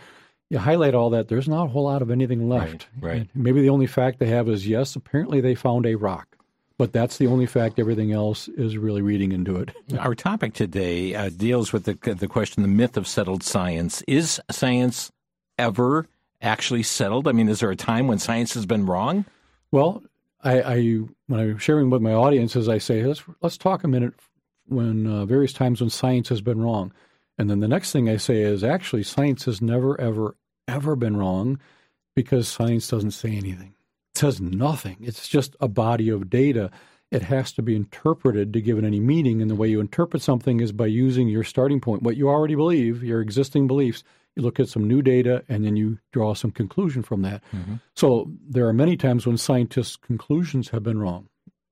[0.51, 1.29] You highlight all that.
[1.29, 2.89] There's not a whole lot of anything left.
[2.99, 3.13] Right.
[3.19, 3.29] right.
[3.35, 6.37] maybe the only fact they have is yes, apparently they found a rock.
[6.79, 7.79] But that's the only fact.
[7.79, 9.73] Everything else is really reading into it.
[9.99, 14.03] Our topic today uh, deals with the the question, the myth of settled science.
[14.07, 15.11] Is science
[15.59, 16.07] ever
[16.41, 17.27] actually settled?
[17.27, 19.25] I mean, is there a time when science has been wrong?
[19.73, 20.05] Well,
[20.43, 20.77] I, I
[21.27, 24.15] when I'm sharing with my audiences, I say let's let's talk a minute
[24.69, 26.93] when uh, various times when science has been wrong.
[27.39, 31.17] And then the next thing I say is actually science has never, ever, ever been
[31.17, 31.61] wrong
[32.17, 33.75] because science doesn't say anything.
[34.15, 34.97] It says nothing.
[35.01, 36.71] It's just a body of data.
[37.11, 39.41] it has to be interpreted to give it any meaning.
[39.41, 42.55] And the way you interpret something is by using your starting point, what you already
[42.55, 44.05] believe, your existing beliefs.
[44.37, 47.43] You look at some new data and then you draw some conclusion from that.
[47.53, 47.77] Mm-hmm.
[47.97, 51.29] So there are many times when scientists' conclusions have been wrong.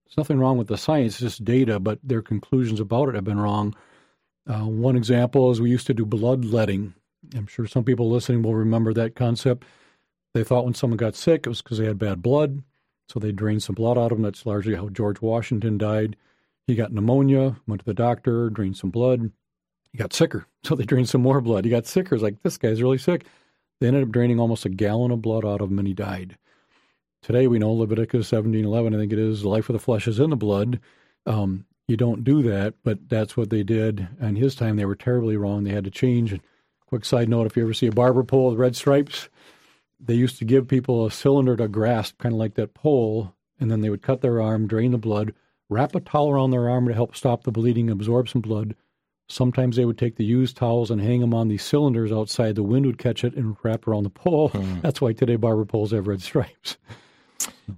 [0.06, 3.24] There's nothing wrong with the science, it's just data, but their conclusions about it have
[3.24, 3.74] been wrong.
[4.48, 6.94] Uh, one example is we used to do bloodletting.
[7.34, 9.64] I'm sure some people listening will remember that concept.
[10.34, 12.62] They thought when someone got sick, it was because they had bad blood.
[13.08, 14.22] So they drained some blood out of them.
[14.22, 16.16] That's largely how George Washington died.
[16.66, 19.30] He got pneumonia, went to the doctor, drained some blood.
[19.92, 20.46] He got sicker.
[20.66, 21.64] So they drained some more blood.
[21.64, 22.16] He got sicker.
[22.16, 23.24] It's like, this guy's really sick.
[23.78, 26.36] They ended up draining almost a gallon of blood out of him and he died.
[27.26, 30.20] Today we know Leviticus 17:11, I think it is, the life of the flesh is
[30.20, 30.78] in the blood.
[31.26, 34.06] Um, you don't do that, but that's what they did.
[34.20, 35.64] And his time, they were terribly wrong.
[35.64, 36.30] They had to change.
[36.30, 36.40] And
[36.86, 39.28] quick side note: if you ever see a barber pole with red stripes,
[39.98, 43.72] they used to give people a cylinder to grasp, kind of like that pole, and
[43.72, 45.34] then they would cut their arm, drain the blood,
[45.68, 48.76] wrap a towel around their arm to help stop the bleeding, absorb some blood.
[49.28, 52.54] Sometimes they would take the used towels and hang them on these cylinders outside.
[52.54, 54.50] The wind would catch it and wrap around the pole.
[54.50, 54.78] Hmm.
[54.78, 56.76] That's why today barber poles have red stripes.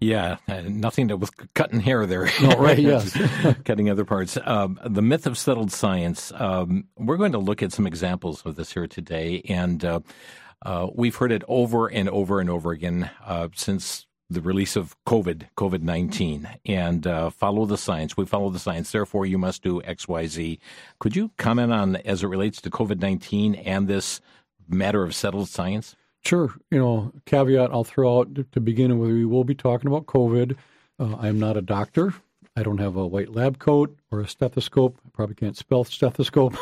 [0.01, 2.29] Yeah, nothing to with cutting hair there.
[2.43, 3.17] No, right, yes.
[3.65, 4.39] cutting other parts.
[4.45, 6.33] Um, the myth of settled science.
[6.35, 9.43] Um, we're going to look at some examples of this here today.
[9.49, 10.01] And uh,
[10.65, 14.95] uh, we've heard it over and over and over again uh, since the release of
[15.07, 18.17] COVID, COVID 19, and uh, follow the science.
[18.17, 20.61] We follow the science, therefore, you must do X, Y, Z.
[20.99, 24.21] Could you comment on, as it relates to COVID 19 and this
[24.69, 25.97] matter of settled science?
[26.29, 26.53] Sure.
[26.71, 30.57] You know, caveat I'll throw out to begin with we will be talking about COVID.
[31.01, 32.13] Uh, I'm not a doctor.
[32.55, 34.99] I don't have a white lab coat or a stethoscope.
[35.07, 36.55] I probably can't spell stethoscope.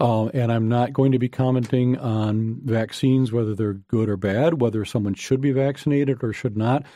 [0.00, 4.62] um, and I'm not going to be commenting on vaccines, whether they're good or bad,
[4.62, 6.86] whether someone should be vaccinated or should not.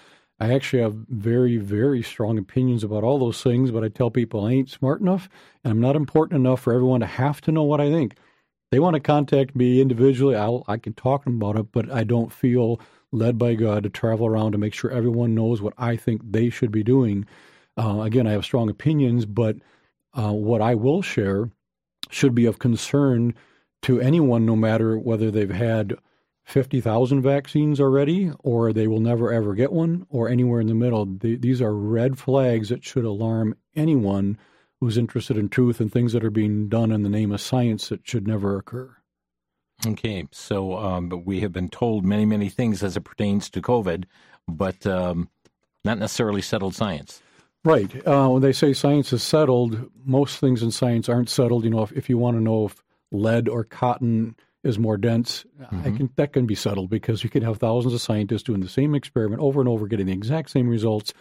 [0.40, 4.46] I actually have very, very strong opinions about all those things, but I tell people
[4.46, 5.28] I ain't smart enough
[5.62, 8.16] and I'm not important enough for everyone to have to know what I think.
[8.70, 10.36] They want to contact me individually.
[10.36, 12.80] I'll, I can talk to them about it, but I don't feel
[13.12, 16.50] led by God to travel around to make sure everyone knows what I think they
[16.50, 17.26] should be doing.
[17.76, 19.56] Uh, again, I have strong opinions, but
[20.14, 21.50] uh, what I will share
[22.10, 23.34] should be of concern
[23.82, 25.96] to anyone, no matter whether they've had
[26.44, 31.06] 50,000 vaccines already or they will never ever get one or anywhere in the middle.
[31.06, 34.38] The, these are red flags that should alarm anyone
[34.80, 37.90] who's interested in truth and things that are being done in the name of science
[37.90, 38.96] that should never occur.
[39.86, 44.04] Okay, so um, we have been told many, many things as it pertains to COVID,
[44.46, 45.28] but um,
[45.84, 47.22] not necessarily settled science.
[47.64, 47.90] Right.
[48.06, 51.64] Uh, when they say science is settled, most things in science aren't settled.
[51.64, 55.44] You know, if, if you want to know if lead or cotton is more dense,
[55.60, 55.96] mm-hmm.
[55.96, 58.94] can, that can be settled because you can have thousands of scientists doing the same
[58.94, 61.12] experiment over and over, getting the exact same results.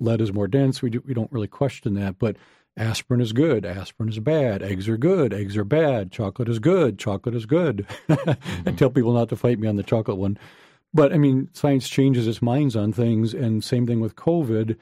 [0.00, 0.82] Lead is more dense.
[0.82, 2.18] We, do, we don't really question that.
[2.18, 2.36] But
[2.78, 6.98] aspirin is good, aspirin is bad, eggs are good, eggs are bad, chocolate is good,
[6.98, 7.86] chocolate is good.
[8.08, 8.68] mm-hmm.
[8.68, 10.38] I tell people not to fight me on the chocolate one.
[10.94, 14.76] But I mean, science changes its minds on things, and same thing with COVID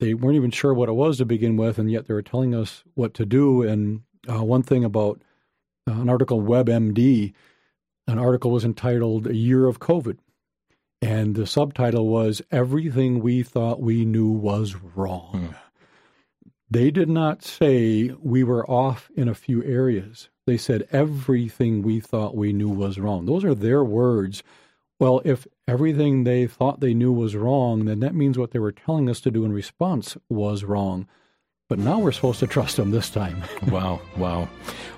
[0.00, 2.54] they weren't even sure what it was to begin with, and yet they were telling
[2.54, 3.62] us what to do.
[3.62, 5.20] And uh, one thing about
[5.88, 7.32] uh, an article WebMD,
[8.06, 10.18] an article was entitled "A Year of COVID,"
[11.02, 15.67] and the subtitle was "Everything We Thought We Knew Was Wrong." Hmm.
[16.70, 20.28] They did not say we were off in a few areas.
[20.46, 23.24] They said everything we thought we knew was wrong.
[23.24, 24.42] Those are their words.
[25.00, 28.72] Well, if everything they thought they knew was wrong, then that means what they were
[28.72, 31.06] telling us to do in response was wrong.
[31.68, 33.42] But now we're supposed to trust them this time.
[33.68, 34.48] wow, wow.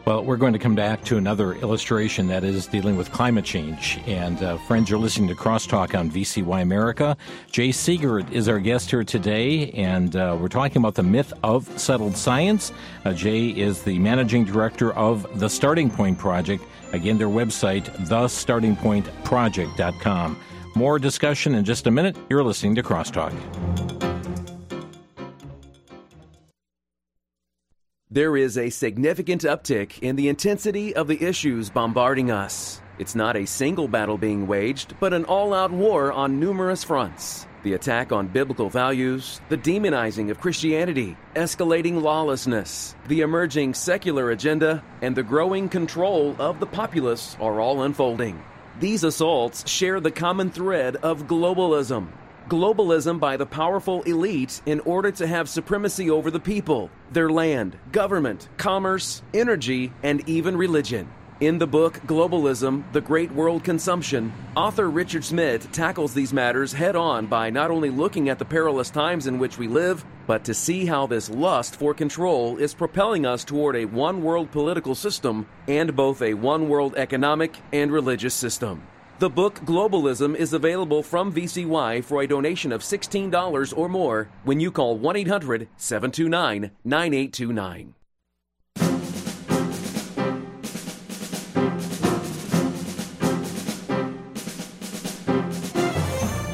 [0.04, 3.98] Well, we're going to come back to another illustration that is dealing with climate change.
[4.06, 7.16] And uh, friends, you're listening to Crosstalk on VCY America.
[7.50, 11.66] Jay Seegert is our guest here today, and uh, we're talking about the myth of
[11.76, 12.72] settled science.
[13.04, 16.62] Uh, Jay is the managing director of the Starting Point Project.
[16.92, 20.40] Again, their website, thestartingpointproject.com.
[20.76, 22.16] More discussion in just a minute.
[22.28, 23.32] You're listening to Crosstalk.
[28.12, 32.82] There is a significant uptick in the intensity of the issues bombarding us.
[32.98, 37.46] It's not a single battle being waged, but an all out war on numerous fronts.
[37.62, 44.82] The attack on biblical values, the demonizing of Christianity, escalating lawlessness, the emerging secular agenda,
[45.02, 48.42] and the growing control of the populace are all unfolding.
[48.80, 52.08] These assaults share the common thread of globalism,
[52.48, 57.76] globalism by the powerful elite in order to have supremacy over the people, their land,
[57.92, 61.08] government, commerce, energy, and even religion.
[61.40, 66.96] In the book Globalism The Great World Consumption, author Richard Smith tackles these matters head
[66.96, 70.52] on by not only looking at the perilous times in which we live, but to
[70.52, 75.46] see how this lust for control is propelling us toward a one world political system
[75.66, 78.82] and both a one world economic and religious system.
[79.20, 84.60] The book Globalism is available from VCY for a donation of $16 or more when
[84.60, 87.94] you call 1 800 729 9829.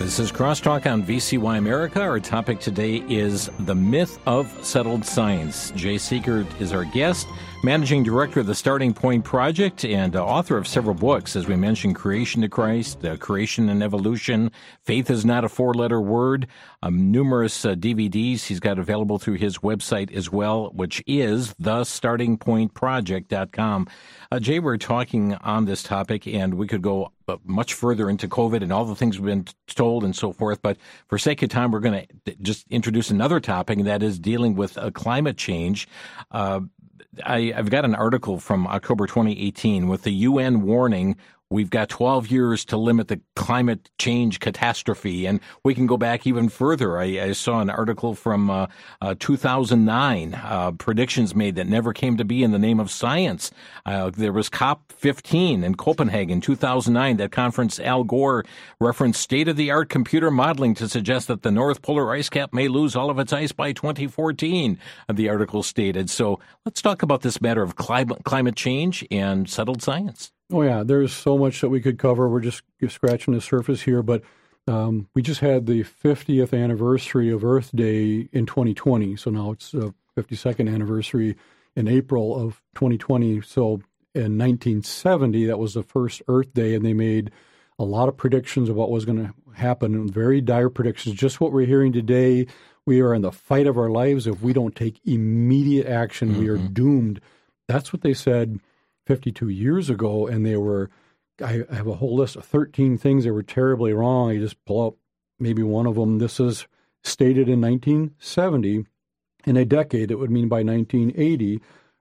[0.01, 2.01] This is Crosstalk on VCY America.
[2.01, 5.71] Our topic today is the myth of settled science.
[5.73, 7.29] Jay Seegert is our guest,
[7.67, 11.57] managing director of the Starting Point Project and uh, author of several books, as we
[11.57, 14.53] mentioned, Creation to Christ, uh, Creation and Evolution,
[14.85, 16.47] Faith is Not a Four Letter Word,
[16.83, 23.89] um, numerous uh, DVDs he's got available through his website as well, which is thestartingpointproject.com.
[24.31, 28.29] Uh, Jay, we're talking on this topic, and we could go uh, much further into
[28.29, 30.63] COVID and all the things we've been told and so forth.
[30.63, 30.77] But
[31.09, 34.55] for sake of time, we're going to just introduce another topic, and that is dealing
[34.55, 35.89] with uh, climate change.
[36.31, 36.61] Uh,
[37.25, 41.17] I, have got an article from October 2018 with the UN warning
[41.49, 46.27] We've got 12 years to limit the climate change catastrophe, and we can go back
[46.27, 46.99] even further.
[46.99, 48.67] I, I saw an article from uh,
[49.01, 53.53] uh, 2009, uh, predictions made that never came to be in the name of science.
[53.85, 57.17] Uh, there was COP15 in Copenhagen, 2009.
[57.19, 58.45] That conference, Al Gore
[58.81, 62.53] referenced state of the art computer modeling to suggest that the North Polar ice cap
[62.53, 64.81] may lose all of its ice by 2014,
[65.13, 66.11] the article stated.
[66.11, 70.33] So let's talk about this matter of climate, climate change and settled science.
[70.53, 72.29] Oh yeah, there's so much that we could cover.
[72.29, 74.23] We're just scratching the surface here, but
[74.69, 79.17] um, we just had the 50th anniversary of Earth Day in 2020.
[79.17, 81.37] So now it's the 52nd anniversary
[81.75, 83.41] in April of 2020.
[83.43, 83.81] So
[84.15, 87.31] in 1970, that was the first Earth Day, and they made
[87.79, 91.17] a lot of predictions of what was going to happen, very dire predictions.
[91.17, 92.47] Just what we're hearing today.
[92.87, 94.29] We are in the fight of our lives.
[94.29, 96.41] If we don't take immediate action, mm-hmm.
[96.41, 96.73] we are mm-hmm.
[96.73, 97.21] doomed.
[97.67, 98.61] That's what they said
[99.07, 100.91] 52 years ago, and they were.
[101.43, 104.31] I have a whole list of 13 things that were terribly wrong.
[104.31, 104.97] I just pull out
[105.39, 106.19] maybe one of them.
[106.19, 106.67] This is
[107.05, 108.87] stated in 1970.
[109.47, 111.61] In a decade, it would mean by 1980,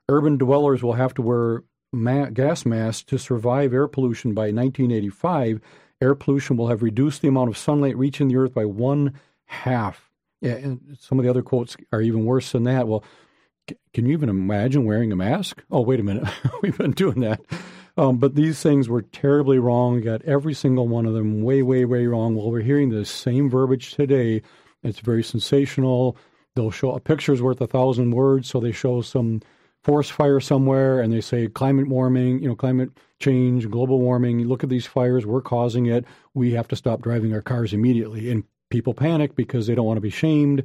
[0.09, 4.33] urban dwellers will have to wear ma- gas masks to survive air pollution.
[4.33, 5.59] By 1985,
[6.01, 10.09] air pollution will have reduced the amount of sunlight reaching the earth by one half.
[10.41, 12.87] Yeah, and some of the other quotes are even worse than that.
[12.87, 13.03] Well,
[13.93, 15.63] can you even imagine wearing a mask?
[15.71, 16.27] Oh, wait a minute.
[16.61, 17.41] We've been doing that.
[17.97, 19.95] Um, but these things were terribly wrong.
[19.95, 22.35] We got every single one of them way, way, way wrong.
[22.35, 24.41] Well, we're hearing the same verbiage today.
[24.83, 26.17] It's very sensational.
[26.55, 28.49] They'll show a picture's worth a thousand words.
[28.49, 29.41] So they show some
[29.83, 34.45] forest fire somewhere and they say climate warming, you know, climate change, global warming.
[34.45, 36.05] Look at these fires, we're causing it.
[36.33, 38.29] We have to stop driving our cars immediately.
[38.29, 40.63] And people panic because they don't want to be shamed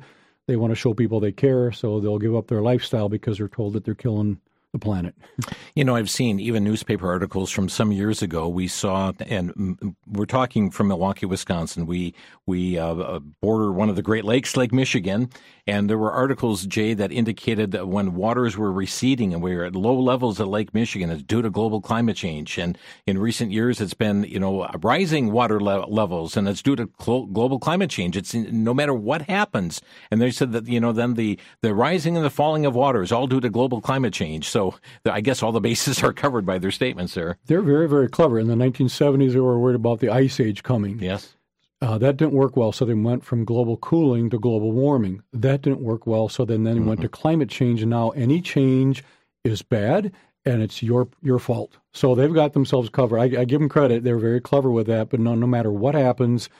[0.50, 3.46] they want to show people they care, so they'll give up their lifestyle because they're
[3.46, 4.40] told that they're killing
[4.72, 5.14] the planet.
[5.76, 8.48] you know, I've seen even newspaper articles from some years ago.
[8.48, 11.86] We saw, and we're talking from Milwaukee, Wisconsin.
[11.86, 15.30] We we uh, uh, border one of the Great Lakes, Lake Michigan,
[15.70, 19.64] and there were articles, Jay, that indicated that when waters were receding and we were
[19.64, 22.58] at low levels at Lake Michigan, it's due to global climate change.
[22.58, 26.76] And in recent years, it's been you know rising water le- levels, and it's due
[26.76, 28.16] to cl- global climate change.
[28.16, 29.80] It's no matter what happens,
[30.10, 33.02] and they said that you know then the the rising and the falling of water
[33.02, 34.48] is all due to global climate change.
[34.48, 34.74] So so
[35.10, 37.38] I guess all the bases are covered by their statements there.
[37.46, 38.38] They're very, very clever.
[38.38, 40.98] In the 1970s, they were worried about the ice age coming.
[40.98, 41.36] Yes.
[41.82, 45.22] Uh, that didn't work well, so they went from global cooling to global warming.
[45.32, 46.88] That didn't work well, so then, then they mm-hmm.
[46.90, 47.80] went to climate change.
[47.80, 49.02] And now any change
[49.44, 50.12] is bad,
[50.44, 51.78] and it's your your fault.
[51.92, 53.18] So they've got themselves covered.
[53.18, 55.08] I, I give them credit; they're very clever with that.
[55.08, 56.50] But no, no matter what happens,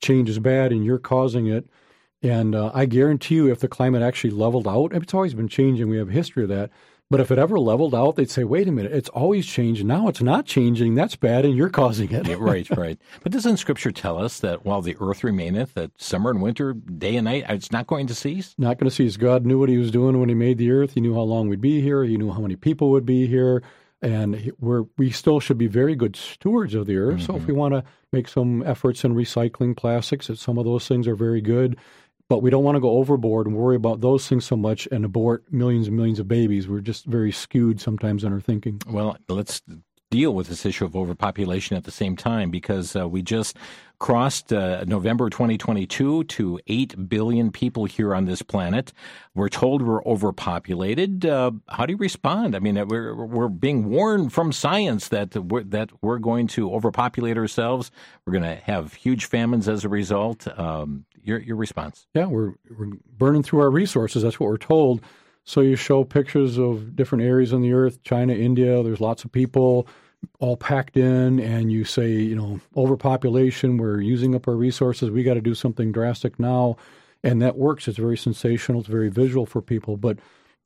[0.00, 1.68] change is bad, and you're causing it.
[2.22, 5.88] And uh, I guarantee you, if the climate actually leveled out, it's always been changing.
[5.88, 6.70] We have a history of that.
[7.10, 9.84] But if it ever leveled out, they'd say, wait a minute, it's always changed.
[9.84, 10.94] Now it's not changing.
[10.94, 12.38] That's bad, and you're causing it.
[12.38, 12.98] right, right.
[13.24, 17.16] But doesn't Scripture tell us that while the earth remaineth, that summer and winter, day
[17.16, 18.54] and night, it's not going to cease?
[18.58, 19.16] Not going to cease.
[19.16, 20.94] God knew what he was doing when he made the earth.
[20.94, 22.04] He knew how long we'd be here.
[22.04, 23.64] He knew how many people would be here.
[24.02, 27.16] And we're, we still should be very good stewards of the earth.
[27.16, 27.26] Mm-hmm.
[27.26, 27.52] So if mm-hmm.
[27.52, 31.16] we want to make some efforts in recycling plastics, that some of those things are
[31.16, 31.76] very good
[32.30, 35.04] but we don't want to go overboard and worry about those things so much and
[35.04, 36.68] abort millions and millions of babies.
[36.68, 38.80] We're just very skewed sometimes in our thinking.
[38.86, 39.60] Well, let's
[40.10, 43.56] deal with this issue of overpopulation at the same time because uh, we just
[44.00, 48.92] crossed uh, November 2022 to 8 billion people here on this planet.
[49.34, 51.26] We're told we're overpopulated.
[51.26, 52.56] Uh, how do you respond?
[52.56, 57.36] I mean, we're, we're being warned from science that we're, that we're going to overpopulate
[57.36, 57.92] ourselves.
[58.26, 60.48] We're going to have huge famines as a result.
[60.58, 62.06] Um, your, your response?
[62.14, 64.22] Yeah, we're, we're burning through our resources.
[64.22, 65.02] That's what we're told.
[65.44, 69.32] So you show pictures of different areas on the earth, China, India, there's lots of
[69.32, 69.88] people
[70.38, 75.22] all packed in and you say, you know, overpopulation, we're using up our resources, we
[75.22, 76.76] got to do something drastic now.
[77.22, 77.86] And that works.
[77.86, 79.96] It's very sensational, it's very visual for people.
[79.96, 80.18] But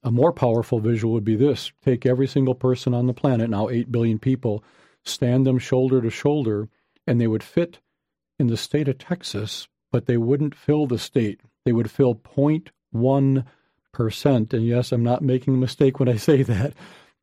[0.05, 3.69] a more powerful visual would be this take every single person on the planet, now
[3.69, 4.63] 8 billion people,
[5.05, 6.69] stand them shoulder to shoulder,
[7.07, 7.81] and they would fit
[8.39, 11.41] in the state of Texas, but they wouldn't fill the state.
[11.65, 13.45] They would fill 0.1%.
[14.53, 16.75] And yes, I'm not making a mistake when I say that.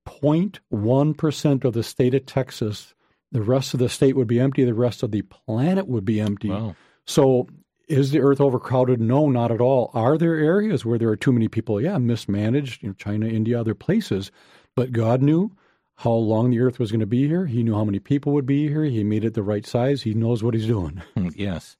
[0.07, 2.93] 0.1% of the state of Texas.
[3.31, 4.63] The rest of the state would be empty.
[4.63, 6.49] The rest of the planet would be empty.
[6.49, 6.75] Wow.
[7.05, 7.47] So,
[7.87, 9.01] is the earth overcrowded?
[9.01, 9.91] No, not at all.
[9.93, 11.81] Are there areas where there are too many people?
[11.81, 14.31] Yeah, mismanaged, you know, China, India, other places.
[14.75, 15.51] But God knew
[15.97, 17.45] how long the earth was going to be here.
[17.45, 18.83] He knew how many people would be here.
[18.85, 20.03] He made it the right size.
[20.03, 21.01] He knows what he's doing.
[21.35, 21.77] yes.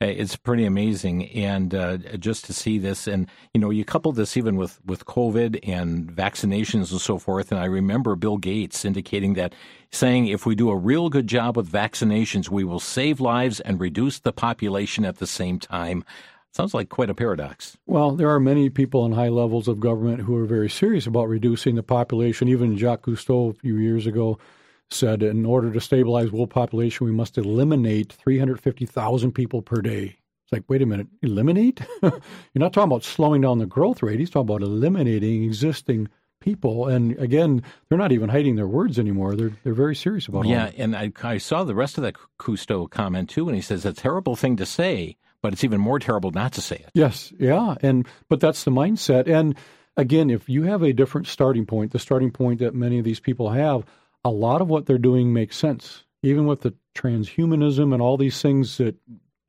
[0.00, 4.12] Uh, it's pretty amazing, and uh, just to see this, and you know, you couple
[4.12, 7.50] this even with with COVID and vaccinations and so forth.
[7.52, 9.54] And I remember Bill Gates indicating that,
[9.90, 13.80] saying if we do a real good job with vaccinations, we will save lives and
[13.80, 16.04] reduce the population at the same time.
[16.52, 17.76] Sounds like quite a paradox.
[17.86, 21.28] Well, there are many people in high levels of government who are very serious about
[21.28, 22.46] reducing the population.
[22.46, 24.38] Even Jacques Cousteau a few years ago
[24.90, 30.16] said in order to stabilize world population, we must eliminate 350,000 people per day.
[30.44, 31.80] It's like, wait a minute, eliminate?
[32.02, 32.12] You're
[32.54, 34.20] not talking about slowing down the growth rate.
[34.20, 36.08] He's talking about eliminating existing
[36.44, 36.86] people.
[36.88, 39.34] And again, they're not even hiding their words anymore.
[39.34, 40.50] They're they're very serious about it.
[40.50, 43.86] Yeah, and I, I saw the rest of that Cousteau comment too, and he says
[43.86, 46.90] a terrible thing to say, but it's even more terrible not to say it.
[46.92, 49.26] Yes, yeah, and but that's the mindset.
[49.26, 49.56] And
[49.96, 53.20] again, if you have a different starting point, the starting point that many of these
[53.20, 53.84] people have,
[54.24, 58.40] a lot of what they're doing makes sense, even with the transhumanism and all these
[58.40, 58.96] things that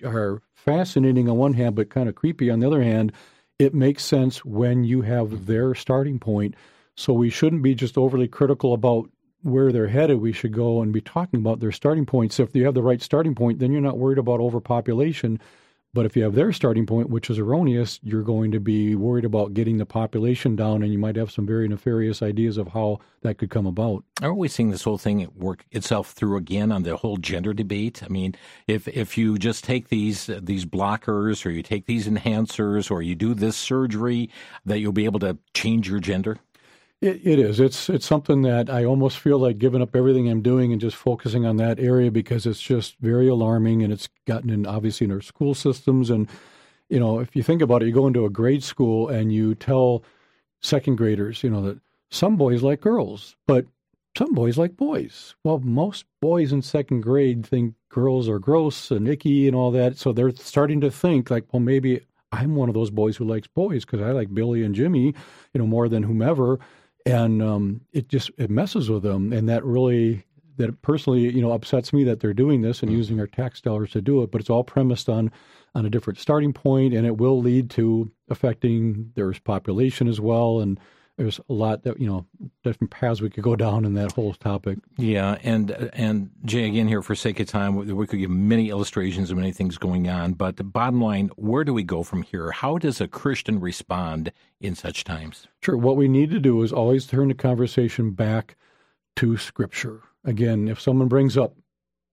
[0.03, 3.11] are fascinating on one hand, but kind of creepy on the other hand.
[3.57, 6.55] It makes sense when you have their starting point.
[6.95, 9.09] So we shouldn't be just overly critical about
[9.43, 10.19] where they're headed.
[10.19, 12.39] We should go and be talking about their starting points.
[12.39, 15.39] If you have the right starting point, then you're not worried about overpopulation
[15.95, 19.23] but if you have their starting point, which is erroneous, you're going to be worried
[19.23, 22.99] about getting the population down, and you might have some very nefarious ideas of how
[23.21, 24.03] that could come about.
[24.21, 28.03] Aren't we seeing this whole thing work itself through again on the whole gender debate?
[28.03, 28.35] I mean,
[28.67, 33.15] if if you just take these these blockers, or you take these enhancers, or you
[33.15, 34.29] do this surgery,
[34.65, 36.37] that you'll be able to change your gender.
[37.05, 37.59] It, it is.
[37.59, 40.95] It's it's something that I almost feel like giving up everything I'm doing and just
[40.95, 45.11] focusing on that area because it's just very alarming and it's gotten in obviously in
[45.11, 46.27] our school systems and
[46.89, 49.53] you know if you think about it, you go into a grade school and you
[49.53, 50.03] tell
[50.63, 51.79] second graders, you know that
[52.09, 53.67] some boys like girls, but
[54.17, 55.35] some boys like boys.
[55.43, 59.99] Well, most boys in second grade think girls are gross and icky and all that,
[59.99, 62.01] so they're starting to think like, well, maybe
[62.31, 65.13] I'm one of those boys who likes boys because I like Billy and Jimmy,
[65.53, 66.59] you know, more than whomever
[67.05, 70.25] and um, it just it messes with them, and that really
[70.57, 72.97] that personally you know upsets me that they're doing this and mm-hmm.
[72.97, 74.31] using our tax dollars to do it.
[74.31, 75.31] But it's all premised on
[75.75, 80.59] on a different starting point, and it will lead to affecting their population as well,
[80.59, 80.79] and
[81.17, 82.25] there's a lot that you know
[82.63, 84.79] different paths we could go down in that whole topic.
[84.97, 89.31] Yeah, and and Jay, again here for sake of time, we could give many illustrations
[89.31, 90.33] of many things going on.
[90.33, 92.51] But the bottom line, where do we go from here?
[92.51, 95.47] How does a Christian respond in such times?
[95.61, 95.77] Sure.
[95.77, 98.57] What we need to do is always turn the conversation back
[99.17, 100.01] to Scripture.
[100.25, 101.55] Again, if someone brings up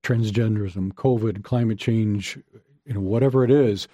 [0.04, 2.38] transgenderism, COVID, climate change,
[2.84, 3.88] you know, whatever it is,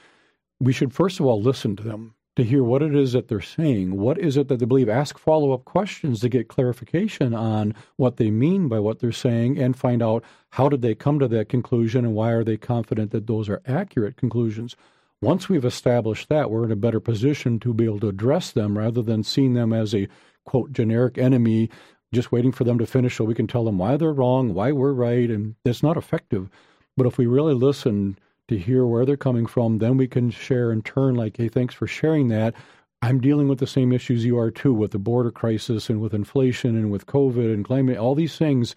[0.61, 3.41] we should first of all listen to them to hear what it is that they're
[3.41, 3.97] saying.
[3.97, 4.89] What is it that they believe?
[4.89, 9.59] Ask follow up questions to get clarification on what they mean by what they're saying
[9.59, 13.11] and find out how did they come to that conclusion and why are they confident
[13.11, 14.76] that those are accurate conclusions.
[15.20, 18.78] Once we've established that, we're in a better position to be able to address them
[18.78, 20.07] rather than seeing them as a
[20.47, 21.68] quote generic enemy,
[22.14, 24.70] just waiting for them to finish so we can tell them why they're wrong, why
[24.70, 26.49] we're right, and it's not effective.
[26.97, 28.16] But if we really listen,
[28.49, 29.78] to hear where they're coming from.
[29.78, 32.55] Then we can share in turn, like, hey, thanks for sharing that.
[33.01, 36.14] I'm dealing with the same issues you are too, with the border crisis and with
[36.14, 38.74] inflation and with COVID and climate, all these things.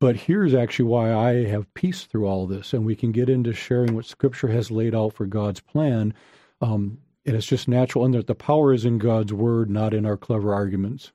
[0.00, 3.52] But here's actually why I have peace through all this, and we can get into
[3.52, 6.12] sharing what Scripture has laid out for God's plan.
[6.60, 10.04] Um, and it's just natural, and that the power is in God's word, not in
[10.04, 11.12] our clever arguments.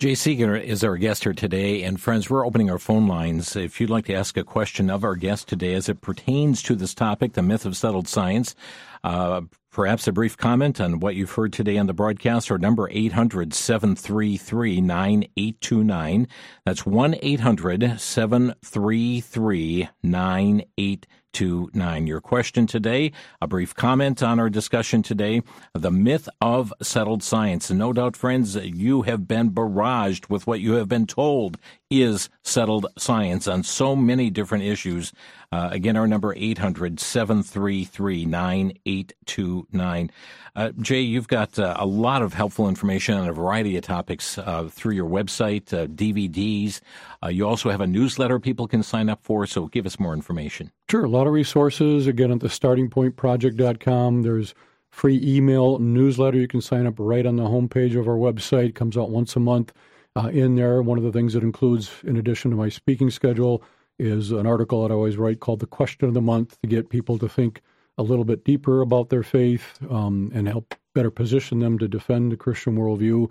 [0.00, 1.84] Jay Seegert is our guest here today.
[1.84, 3.54] And friends, we're opening our phone lines.
[3.54, 6.74] If you'd like to ask a question of our guest today as it pertains to
[6.74, 8.56] this topic, the myth of settled science,
[9.04, 12.88] uh, perhaps a brief comment on what you've heard today on the broadcast, or number
[12.90, 16.26] 800 733 9829.
[16.66, 22.06] That's 1 800 733 9829 nine.
[22.06, 27.70] Your question today, a brief comment on our discussion today, the myth of settled science.
[27.70, 31.58] No doubt, friends, you have been barraged with what you have been told
[31.90, 35.12] is settled science on so many different issues.
[35.52, 40.10] Uh, again, our number 800 733 9829.
[40.56, 44.38] Uh, Jay, you've got uh, a lot of helpful information on a variety of topics
[44.38, 46.80] uh, through your website, uh, DVDs.
[47.22, 50.14] Uh, you also have a newsletter people can sign up for, so give us more
[50.14, 50.70] information.
[50.90, 52.06] Sure, a lot of resources.
[52.06, 54.54] Again, at the startingpointproject.com, there's
[54.90, 56.38] free email newsletter.
[56.38, 58.68] You can sign up right on the homepage of our website.
[58.68, 59.72] It comes out once a month.
[60.16, 63.62] Uh, in there, one of the things that includes, in addition to my speaking schedule,
[63.98, 66.88] is an article that I always write called The Question of the Month to get
[66.88, 67.62] people to think
[67.98, 72.30] a little bit deeper about their faith um, and help better position them to defend
[72.30, 73.30] the Christian worldview.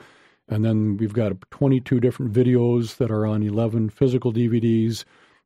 [0.49, 5.05] And then we've got 22 different videos that are on 11 physical DVDs.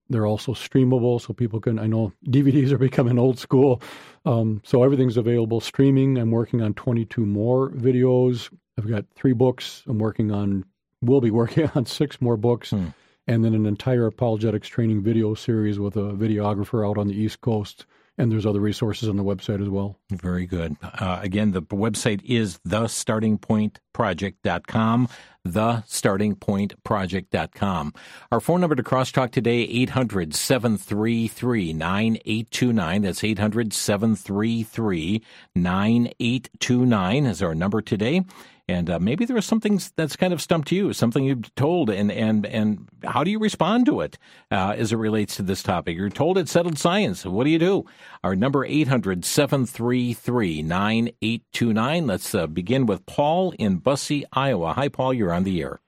[0.09, 1.77] They're also streamable, so people can.
[1.77, 3.81] I know DVDs are becoming old school,
[4.25, 6.17] um, so everything's available streaming.
[6.17, 8.49] I'm working on 22 more videos.
[8.77, 9.83] I've got three books.
[9.87, 10.65] I'm working on.
[11.01, 12.71] We'll be working on six more books.
[12.71, 12.87] Hmm
[13.27, 17.41] and then an entire apologetics training video series with a videographer out on the East
[17.41, 17.85] Coast.
[18.19, 19.99] And there's other resources on the website as well.
[20.09, 20.75] Very good.
[20.81, 25.09] Uh, again, the website is thestartingpointproject.com,
[25.47, 27.93] thestartingpointproject.com.
[28.31, 33.01] Our phone number to crosstalk today, 800 733 9829.
[33.03, 35.21] That's 800 733
[35.53, 38.23] 9829 is our number today.
[38.69, 42.45] And uh, maybe was something that's kind of stumped you, something you've told, and and
[42.45, 44.17] and how do you respond to it
[44.51, 45.95] uh, as it relates to this topic?
[45.95, 47.25] You're told it's settled science.
[47.25, 47.85] What do you do?
[48.25, 52.07] Our number 800 733 9829.
[52.07, 54.73] Let's uh, begin with Paul in Busse, Iowa.
[54.73, 55.13] Hi, Paul.
[55.13, 55.79] You're on the air.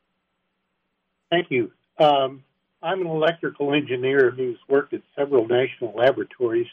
[1.30, 1.72] Thank you.
[1.98, 2.46] Um,
[2.82, 6.68] I'm an electrical engineer who's worked at several national laboratories.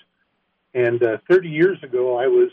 [0.72, 2.50] And uh, 30 years ago, I was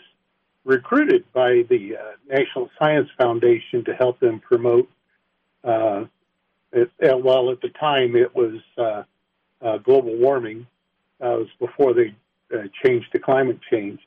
[0.66, 4.89] recruited by the uh, National Science Foundation to help them promote.
[5.64, 6.05] Uh,
[6.72, 9.03] it, uh, well, at the time it was uh,
[9.61, 10.68] uh, global warming.
[11.22, 12.14] Uh, it was before they
[12.84, 13.99] changed to climate change,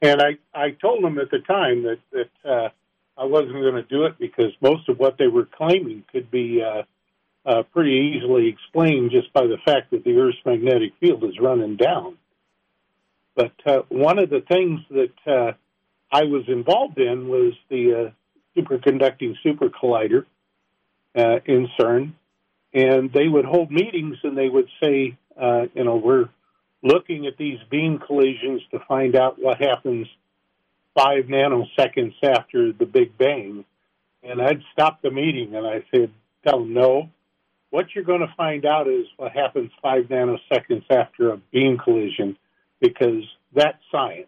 [0.00, 2.72] and I I told them at the time that that
[3.16, 6.62] I wasn't going to do it because most of what they were claiming could be.
[7.72, 12.16] pretty easily explained just by the fact that the Earth's magnetic field is running down.
[13.34, 13.52] But
[13.90, 15.56] one of the things that
[16.12, 20.26] I was involved in was the uh, superconducting super collider
[21.16, 22.12] uh, in CERN,
[22.72, 26.28] and they would hold meetings and they would say, uh, you know, we're
[26.82, 30.06] looking at these beam collisions to find out what happens
[30.96, 33.64] five nanoseconds after the Big Bang.
[34.22, 36.10] And I'd stop the meeting and I said,
[36.46, 37.10] tell them, no,
[37.70, 42.36] what you're going to find out is what happens five nanoseconds after a beam collision
[42.80, 43.22] because
[43.54, 44.26] that's science.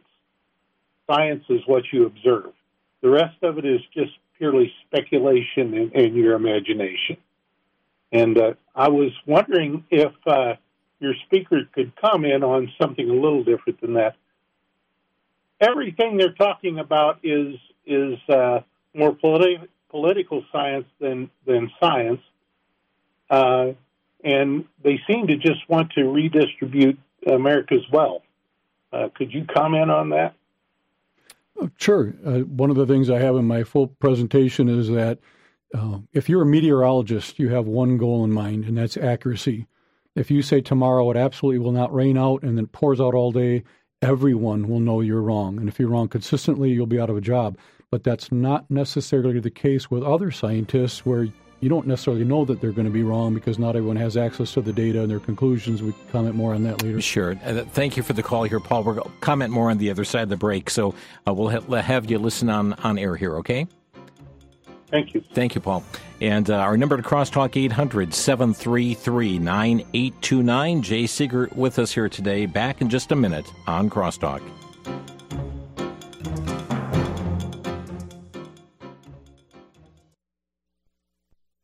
[1.13, 2.53] Science is what you observe.
[3.03, 7.17] The rest of it is just purely speculation and, and your imagination.
[8.13, 10.55] And uh, I was wondering if uh,
[11.01, 14.17] your speaker could comment on something a little different than that.
[15.61, 17.57] Everything they're talking about is
[17.87, 18.61] is uh,
[18.95, 22.21] more politi- political science than than science,
[23.31, 23.73] uh,
[24.25, 28.23] and they seem to just want to redistribute America's wealth.
[28.93, 30.35] Uh, could you comment on that?
[31.61, 32.15] Oh, sure.
[32.25, 35.19] Uh, one of the things I have in my full presentation is that
[35.75, 39.67] uh, if you're a meteorologist, you have one goal in mind, and that's accuracy.
[40.15, 43.33] If you say tomorrow it absolutely will not rain out and then pours out all
[43.33, 43.65] day,
[44.03, 45.59] everyone will know you're wrong.
[45.59, 47.57] And if you're wrong consistently, you'll be out of a job.
[47.91, 51.29] But that's not necessarily the case with other scientists where
[51.63, 54.53] you don't necessarily know that they're going to be wrong because not everyone has access
[54.53, 55.81] to the data and their conclusions.
[55.81, 57.01] We can comment more on that later.
[57.01, 57.37] Sure.
[57.45, 58.83] Uh, thank you for the call here, Paul.
[58.83, 60.69] We'll comment more on the other side of the break.
[60.69, 60.93] So
[61.27, 63.69] uh, we'll ha- have you listen on, on air here, okay?
[64.91, 65.23] Thank you.
[65.33, 65.85] Thank you, Paul.
[66.21, 70.83] And uh, our number to crosstalk 800 733 9829.
[70.83, 72.45] Jay Seegert with us here today.
[72.45, 74.43] Back in just a minute on Crosstalk.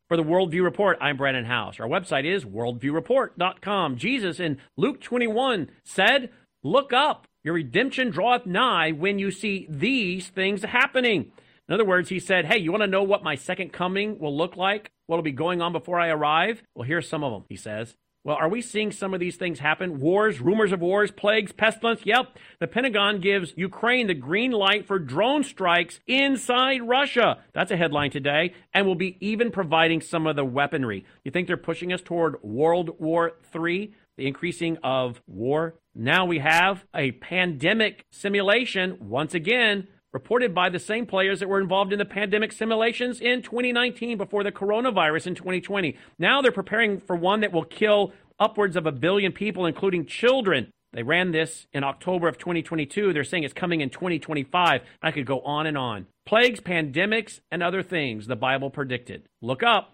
[0.09, 1.79] For the Worldview Report, I'm Brannon Howse.
[1.79, 3.95] Our website is worldviewreport.com.
[3.95, 6.31] Jesus in Luke 21 said,
[6.63, 11.31] Look up, your redemption draweth nigh when you see these things happening.
[11.67, 14.35] In other words, he said, Hey, you want to know what my second coming will
[14.35, 14.89] look like?
[15.05, 16.63] What'll be going on before I arrive?
[16.73, 17.95] Well, here's some of them, he says.
[18.25, 20.01] Well, are we seeing some of these things happen?
[20.01, 22.01] Wars, rumors of wars, plagues, pestilence?
[22.03, 22.37] Yep.
[22.59, 27.39] The Pentagon gives Ukraine the green light for drone strikes inside Russia.
[27.53, 28.53] That's a headline today.
[28.73, 31.05] And will be even providing some of the weaponry.
[31.23, 33.93] You think they're pushing us toward World War III?
[34.17, 35.75] The increasing of war?
[35.95, 41.61] Now we have a pandemic simulation once again reported by the same players that were
[41.61, 45.97] involved in the pandemic simulations in 2019 before the coronavirus in 2020.
[46.17, 50.71] Now they're preparing for one that will kill upwards of a billion people, including children.
[50.93, 53.13] They ran this in October of 2022.
[53.13, 54.81] They're saying it's coming in 2025.
[55.01, 56.07] I could go on and on.
[56.25, 59.27] Plagues, pandemics, and other things the Bible predicted.
[59.41, 59.93] Look up.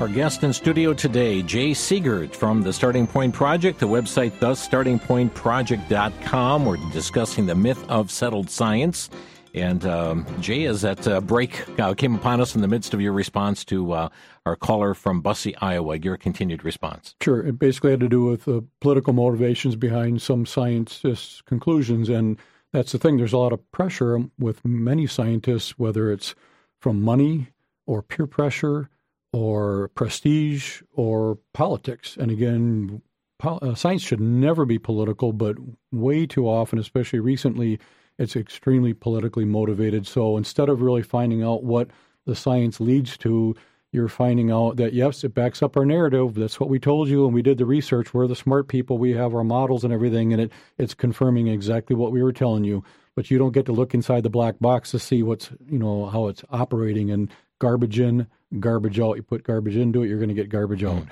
[0.00, 6.64] Our guest in studio today, Jay Seegert from the Starting Point Project, the website thestartingpointproject.com.
[6.64, 9.10] We're discussing the myth of settled science.
[9.54, 13.00] And um, Jay, as that uh, break uh, came upon us in the midst of
[13.00, 14.08] your response to uh,
[14.46, 17.16] our caller from Busse, Iowa, your continued response.
[17.20, 17.44] Sure.
[17.44, 22.08] It basically had to do with the political motivations behind some scientists' conclusions.
[22.08, 22.38] And
[22.72, 23.16] that's the thing.
[23.16, 26.36] There's a lot of pressure with many scientists, whether it's
[26.80, 27.48] from money
[27.84, 28.90] or peer pressure
[29.32, 32.16] or prestige or politics.
[32.16, 33.02] And again,
[33.40, 35.56] uh, science should never be political, but
[35.92, 37.78] way too often, especially recently,
[38.18, 40.06] it's extremely politically motivated.
[40.06, 41.88] So instead of really finding out what
[42.26, 43.54] the science leads to,
[43.92, 46.34] you're finding out that yes, it backs up our narrative.
[46.34, 48.12] That's what we told you, and we did the research.
[48.12, 48.98] We're the smart people.
[48.98, 52.64] We have our models and everything, and it it's confirming exactly what we were telling
[52.64, 52.84] you.
[53.14, 56.06] But you don't get to look inside the black box to see what's you know
[56.06, 58.26] how it's operating and garbage in,
[58.60, 59.16] garbage out.
[59.16, 61.04] You put garbage into it, you're going to get garbage out.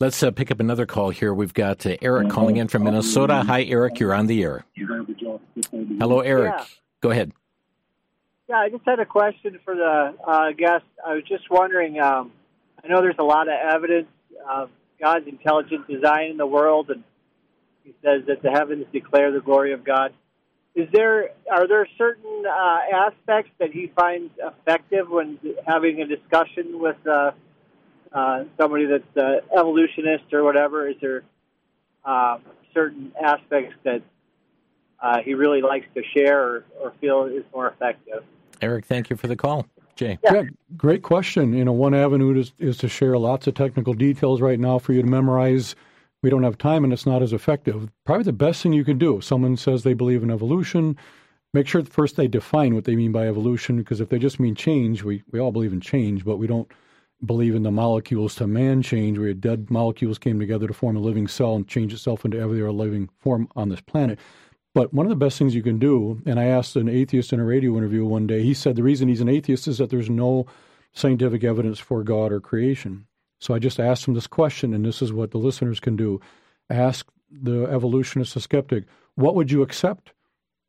[0.00, 1.32] Let's uh, pick up another call here.
[1.32, 3.44] We've got uh, Eric calling in from Minnesota.
[3.46, 4.00] Hi, Eric.
[4.00, 4.64] You're on the air.
[6.00, 6.54] Hello, Eric.
[6.56, 6.64] Yeah.
[7.00, 7.32] Go ahead.
[8.48, 10.84] Yeah, I just had a question for the uh, guest.
[11.06, 12.00] I was just wondering.
[12.00, 12.32] Um,
[12.82, 14.08] I know there's a lot of evidence
[14.50, 14.68] of
[15.00, 17.04] God's intelligent design in the world, and
[17.84, 20.12] He says that the heavens declare the glory of God.
[20.74, 26.80] Is there are there certain uh, aspects that he finds effective when having a discussion
[26.80, 27.30] with uh,
[28.12, 30.88] uh, somebody that's an evolutionist or whatever?
[30.88, 31.22] Is there
[32.04, 32.38] uh,
[32.72, 34.02] certain aspects that
[35.00, 38.24] uh, he really likes to share or, or feel is more effective?
[38.60, 39.66] Eric, thank you for the call.
[39.94, 40.18] Jay.
[40.24, 40.42] Yeah,
[40.76, 41.52] great question.
[41.52, 44.92] You know, one avenue is, is to share lots of technical details right now for
[44.92, 45.76] you to memorize.
[46.24, 47.90] We don't have time and it's not as effective.
[48.06, 49.18] Probably the best thing you can do.
[49.18, 50.96] If someone says they believe in evolution,
[51.52, 54.54] make sure first they define what they mean by evolution, because if they just mean
[54.54, 56.66] change, we, we all believe in change, but we don't
[57.26, 61.00] believe in the molecules to man change, where dead molecules came together to form a
[61.00, 64.18] living cell and change itself into every other living form on this planet.
[64.72, 67.40] But one of the best things you can do, and I asked an atheist in
[67.40, 70.08] a radio interview one day, he said the reason he's an atheist is that there's
[70.08, 70.46] no
[70.94, 73.08] scientific evidence for God or creation.
[73.44, 76.18] So I just asked him this question, and this is what the listeners can do.
[76.70, 78.84] Ask the evolutionist, a skeptic,
[79.16, 80.12] what would you accept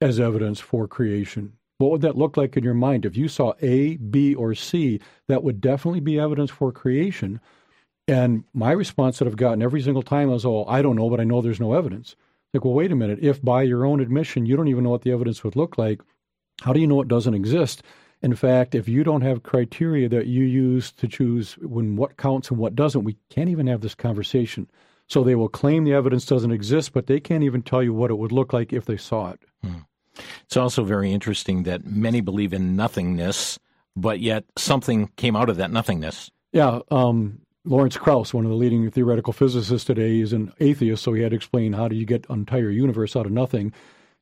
[0.02, 1.54] as evidence for creation?
[1.78, 3.06] What would that look like in your mind?
[3.06, 5.00] If you saw A, B, or C,
[5.30, 7.40] that would definitely be evidence for creation.
[8.10, 11.22] And my response that I've gotten every single time is, oh, I don't know, but
[11.22, 12.18] I know there's no evidence.
[12.54, 13.20] Like, well, wait a minute.
[13.22, 16.02] If by your own admission you don't even know what the evidence would look like,
[16.62, 17.84] how do you know it doesn't exist?
[18.26, 22.50] In fact, if you don't have criteria that you use to choose when what counts
[22.50, 24.68] and what doesn't, we can't even have this conversation.
[25.06, 28.10] So they will claim the evidence doesn't exist, but they can't even tell you what
[28.10, 29.42] it would look like if they saw it.
[29.64, 29.82] Hmm.
[30.44, 33.60] It's also very interesting that many believe in nothingness,
[33.96, 36.32] but yet something came out of that nothingness.
[36.52, 36.80] Yeah.
[36.90, 41.22] Um, Lawrence Krauss, one of the leading theoretical physicists today, is an atheist, so he
[41.22, 43.72] had to explain how do you get an entire universe out of nothing.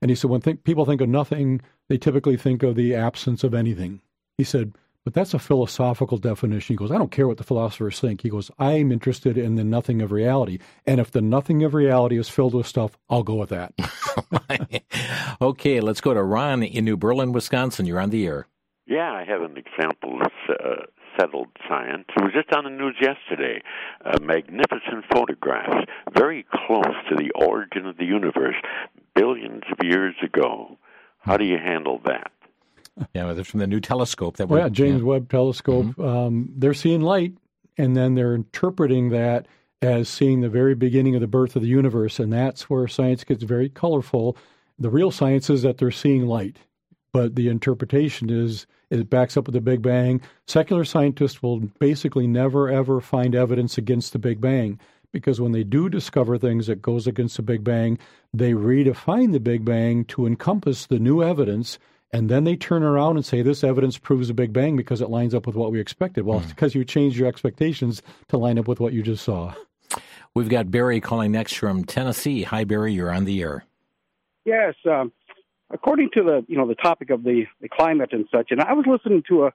[0.01, 3.43] And he said, when th- people think of nothing, they typically think of the absence
[3.43, 4.01] of anything.
[4.37, 4.73] He said,
[5.03, 6.73] but that's a philosophical definition.
[6.73, 8.21] He goes, I don't care what the philosophers think.
[8.21, 10.59] He goes, I'm interested in the nothing of reality.
[10.85, 13.73] And if the nothing of reality is filled with stuff, I'll go with that.
[15.41, 17.85] okay, let's go to Ron in New Berlin, Wisconsin.
[17.85, 18.47] You're on the air.
[18.85, 20.83] Yeah, I have an example of uh,
[21.19, 22.05] settled science.
[22.15, 23.61] It was just on the news yesterday.
[24.05, 28.55] Uh, magnificent photographs, very close to the origin of the universe,
[29.15, 30.77] billions of years ago.
[31.23, 32.31] How do you handle that?
[33.15, 34.49] Yeah, they're from the new telescope that.
[34.49, 35.07] Well, yeah, James yeah.
[35.07, 35.87] Webb Telescope.
[35.87, 36.05] Mm-hmm.
[36.05, 37.33] Um, they're seeing light,
[37.75, 39.47] and then they're interpreting that
[39.81, 43.23] as seeing the very beginning of the birth of the universe, and that's where science
[43.23, 44.37] gets very colorful.
[44.77, 46.57] The real science is that they're seeing light,
[47.11, 50.21] but the interpretation is it backs up with the Big Bang.
[50.45, 54.79] Secular scientists will basically never ever find evidence against the Big Bang
[55.11, 57.97] because when they do discover things that goes against the Big Bang,
[58.33, 61.77] they redefine the Big Bang to encompass the new evidence
[62.13, 65.09] and then they turn around and say this evidence proves a Big Bang because it
[65.09, 66.25] lines up with what we expected.
[66.25, 66.43] Well, mm.
[66.43, 69.55] it's because you changed your expectations to line up with what you just saw.
[70.35, 72.43] We've got Barry calling next from Tennessee.
[72.43, 72.93] Hi, Barry.
[72.93, 73.65] You're on the air.
[74.45, 74.75] Yes.
[74.89, 75.11] Um,
[75.71, 78.73] according to the you know the topic of the, the climate and such, and I
[78.73, 79.53] was listening to a,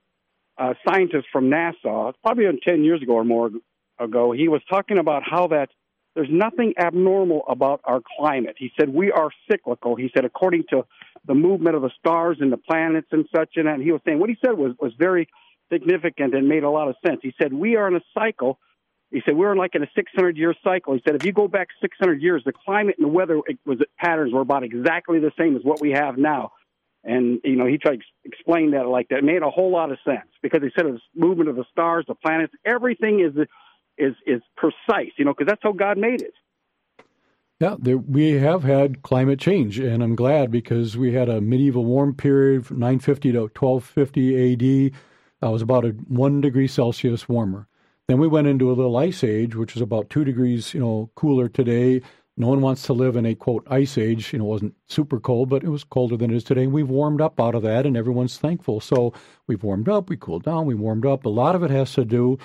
[0.58, 3.50] a scientist from NASA probably ten years ago or more
[3.98, 4.32] ago.
[4.32, 5.70] He was talking about how that
[6.18, 8.56] there's nothing abnormal about our climate.
[8.58, 9.94] He said we are cyclical.
[9.94, 10.84] He said according to
[11.28, 13.50] the movement of the stars and the planets and such.
[13.54, 15.28] And, and he was saying what he said was, was very
[15.72, 17.20] significant and made a lot of sense.
[17.22, 18.58] He said, We are in a cycle.
[19.12, 20.94] He said, We're in like in a 600 year cycle.
[20.94, 24.32] He said, If you go back 600 years, the climate and the weather was, patterns
[24.32, 26.50] were about exactly the same as what we have now.
[27.04, 29.18] And, you know, he tried to explain that like that.
[29.18, 32.06] It made a whole lot of sense because he said the movement of the stars,
[32.08, 33.46] the planets, everything is,
[33.98, 36.34] is, is precise, you know, because that's how God made it.
[37.60, 41.84] Yeah, there, we have had climate change, and I'm glad because we had a medieval
[41.84, 44.92] warm period from 950 to 1250 AD.
[45.40, 47.66] That was about a one degree Celsius warmer.
[48.06, 51.10] Then we went into a little ice age, which is about two degrees, you know,
[51.16, 52.00] cooler today.
[52.36, 54.32] No one wants to live in a quote ice age.
[54.32, 56.68] You know, it wasn't super cold, but it was colder than it is today.
[56.68, 58.80] We've warmed up out of that, and everyone's thankful.
[58.80, 59.12] So
[59.48, 61.26] we've warmed up, we cooled down, we warmed up.
[61.26, 62.38] A lot of it has to do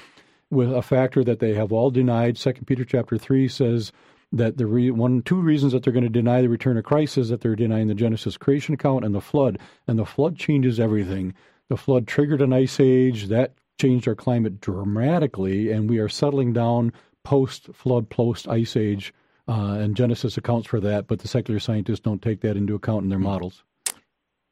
[0.50, 2.38] with a factor that they have all denied.
[2.38, 3.92] Second Peter chapter three says
[4.32, 7.18] that the re- one two reasons that they're going to deny the return of Christ
[7.18, 9.60] is that they're denying the Genesis creation account and the flood.
[9.88, 11.34] And the flood changes everything.
[11.70, 16.54] The flood triggered an ice age that changed our climate dramatically, and we are settling
[16.54, 19.14] down post flood, post ice age.
[19.46, 23.04] Uh, and Genesis accounts for that, but the secular scientists don't take that into account
[23.04, 23.66] in their models.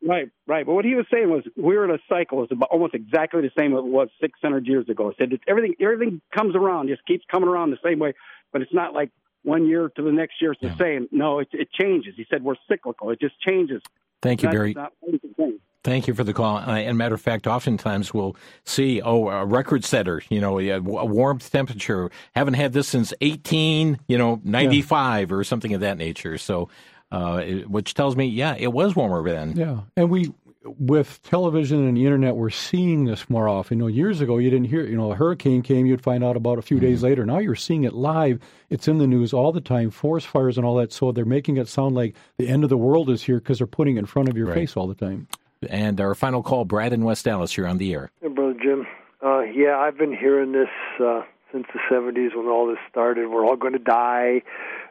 [0.04, 0.66] Right, right.
[0.66, 2.41] But what he was saying was we're in a cycle.
[2.43, 5.10] It's about almost exactly the same as it was 600 years ago.
[5.10, 8.14] He said everything everything comes around, just keeps coming around the same way.
[8.52, 9.12] But it's not like
[9.43, 10.70] one year to the next year it's yeah.
[10.70, 11.08] the same.
[11.12, 12.16] No, it, it changes.
[12.18, 13.12] He said we're cyclical.
[13.12, 13.82] It just changes.
[14.22, 14.74] Thank you, not, Barry.
[14.74, 14.93] Not
[15.84, 16.58] Thank you for the call.
[16.58, 18.36] Uh, and matter of fact, oftentimes we'll
[18.66, 22.12] see, oh, a record setter, you know, a, warmth temperature.
[22.36, 25.36] Haven't had this since 18, you know, 95 yeah.
[25.36, 26.38] or something of that nature.
[26.38, 26.70] So,
[27.12, 29.55] uh, which tells me, yeah, it was warmer then.
[29.55, 29.82] Yeah.
[29.97, 30.32] And we,
[30.64, 33.80] with television and the internet, we're seeing this more often.
[33.80, 36.36] You know, years ago, you didn't hear, you know, a hurricane came, you'd find out
[36.36, 36.86] about a few mm-hmm.
[36.86, 37.26] days later.
[37.26, 38.39] Now you're seeing it live.
[38.70, 40.93] It's in the news all the time, forest fires and all that.
[40.93, 43.68] So they're making it sound like the end of the world is here because they're
[43.68, 44.55] putting it in front of your right.
[44.55, 45.28] face all the time.
[45.70, 48.09] And our final call, Brad in West Dallas, you're on the air.
[48.22, 48.88] Hey, Brother Jim.
[49.24, 53.30] Uh, yeah, I've been hearing this uh, since the 70s when all this started.
[53.30, 54.41] We're all going to die.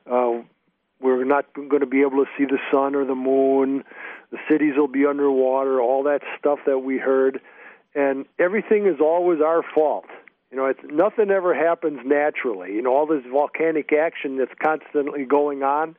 [0.09, 0.43] Uh,
[1.01, 3.85] we're not going to be able to see the sun or the moon
[4.31, 7.41] the cities will be underwater, all that stuff that we heard,
[7.95, 10.07] and everything is always our fault.
[10.51, 12.73] You know, it's nothing ever happens naturally.
[12.73, 15.97] You know, all this volcanic action that's constantly going on,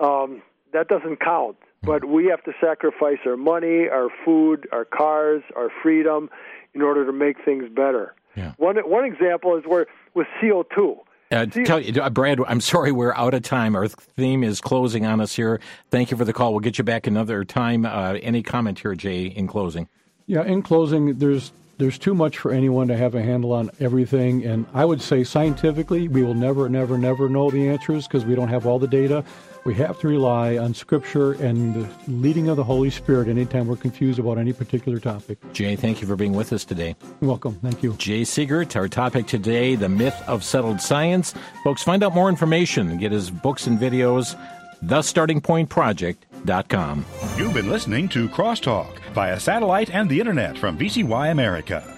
[0.00, 1.56] um, that doesn't count.
[1.82, 6.28] But we have to sacrifice our money, our food, our cars, our freedom
[6.74, 8.14] in order to make things better.
[8.34, 8.52] Yeah.
[8.56, 10.96] One one example is where with CO two.
[11.30, 13.76] Uh, tell you, uh, Brad, I'm sorry we're out of time.
[13.76, 15.60] Our theme is closing on us here.
[15.90, 16.52] Thank you for the call.
[16.52, 17.84] We'll get you back another time.
[17.84, 19.88] Uh, any comment here, Jay, in closing?
[20.26, 24.44] Yeah, in closing, there's there's too much for anyone to have a handle on everything.
[24.44, 28.34] And I would say scientifically, we will never, never, never know the answers because we
[28.34, 29.24] don't have all the data.
[29.68, 33.76] We have to rely on Scripture and the leading of the Holy Spirit anytime we're
[33.76, 35.36] confused about any particular topic.
[35.52, 36.96] Jay, thank you for being with us today.
[37.20, 37.56] You're welcome.
[37.56, 37.92] Thank you.
[37.98, 41.34] Jay Seegert, our topic today, the myth of settled science.
[41.64, 44.40] Folks, find out more information, get his books and videos,
[44.86, 47.04] thestartingpointproject.com.
[47.36, 51.97] You've been listening to Crosstalk via satellite and the internet from VCY America.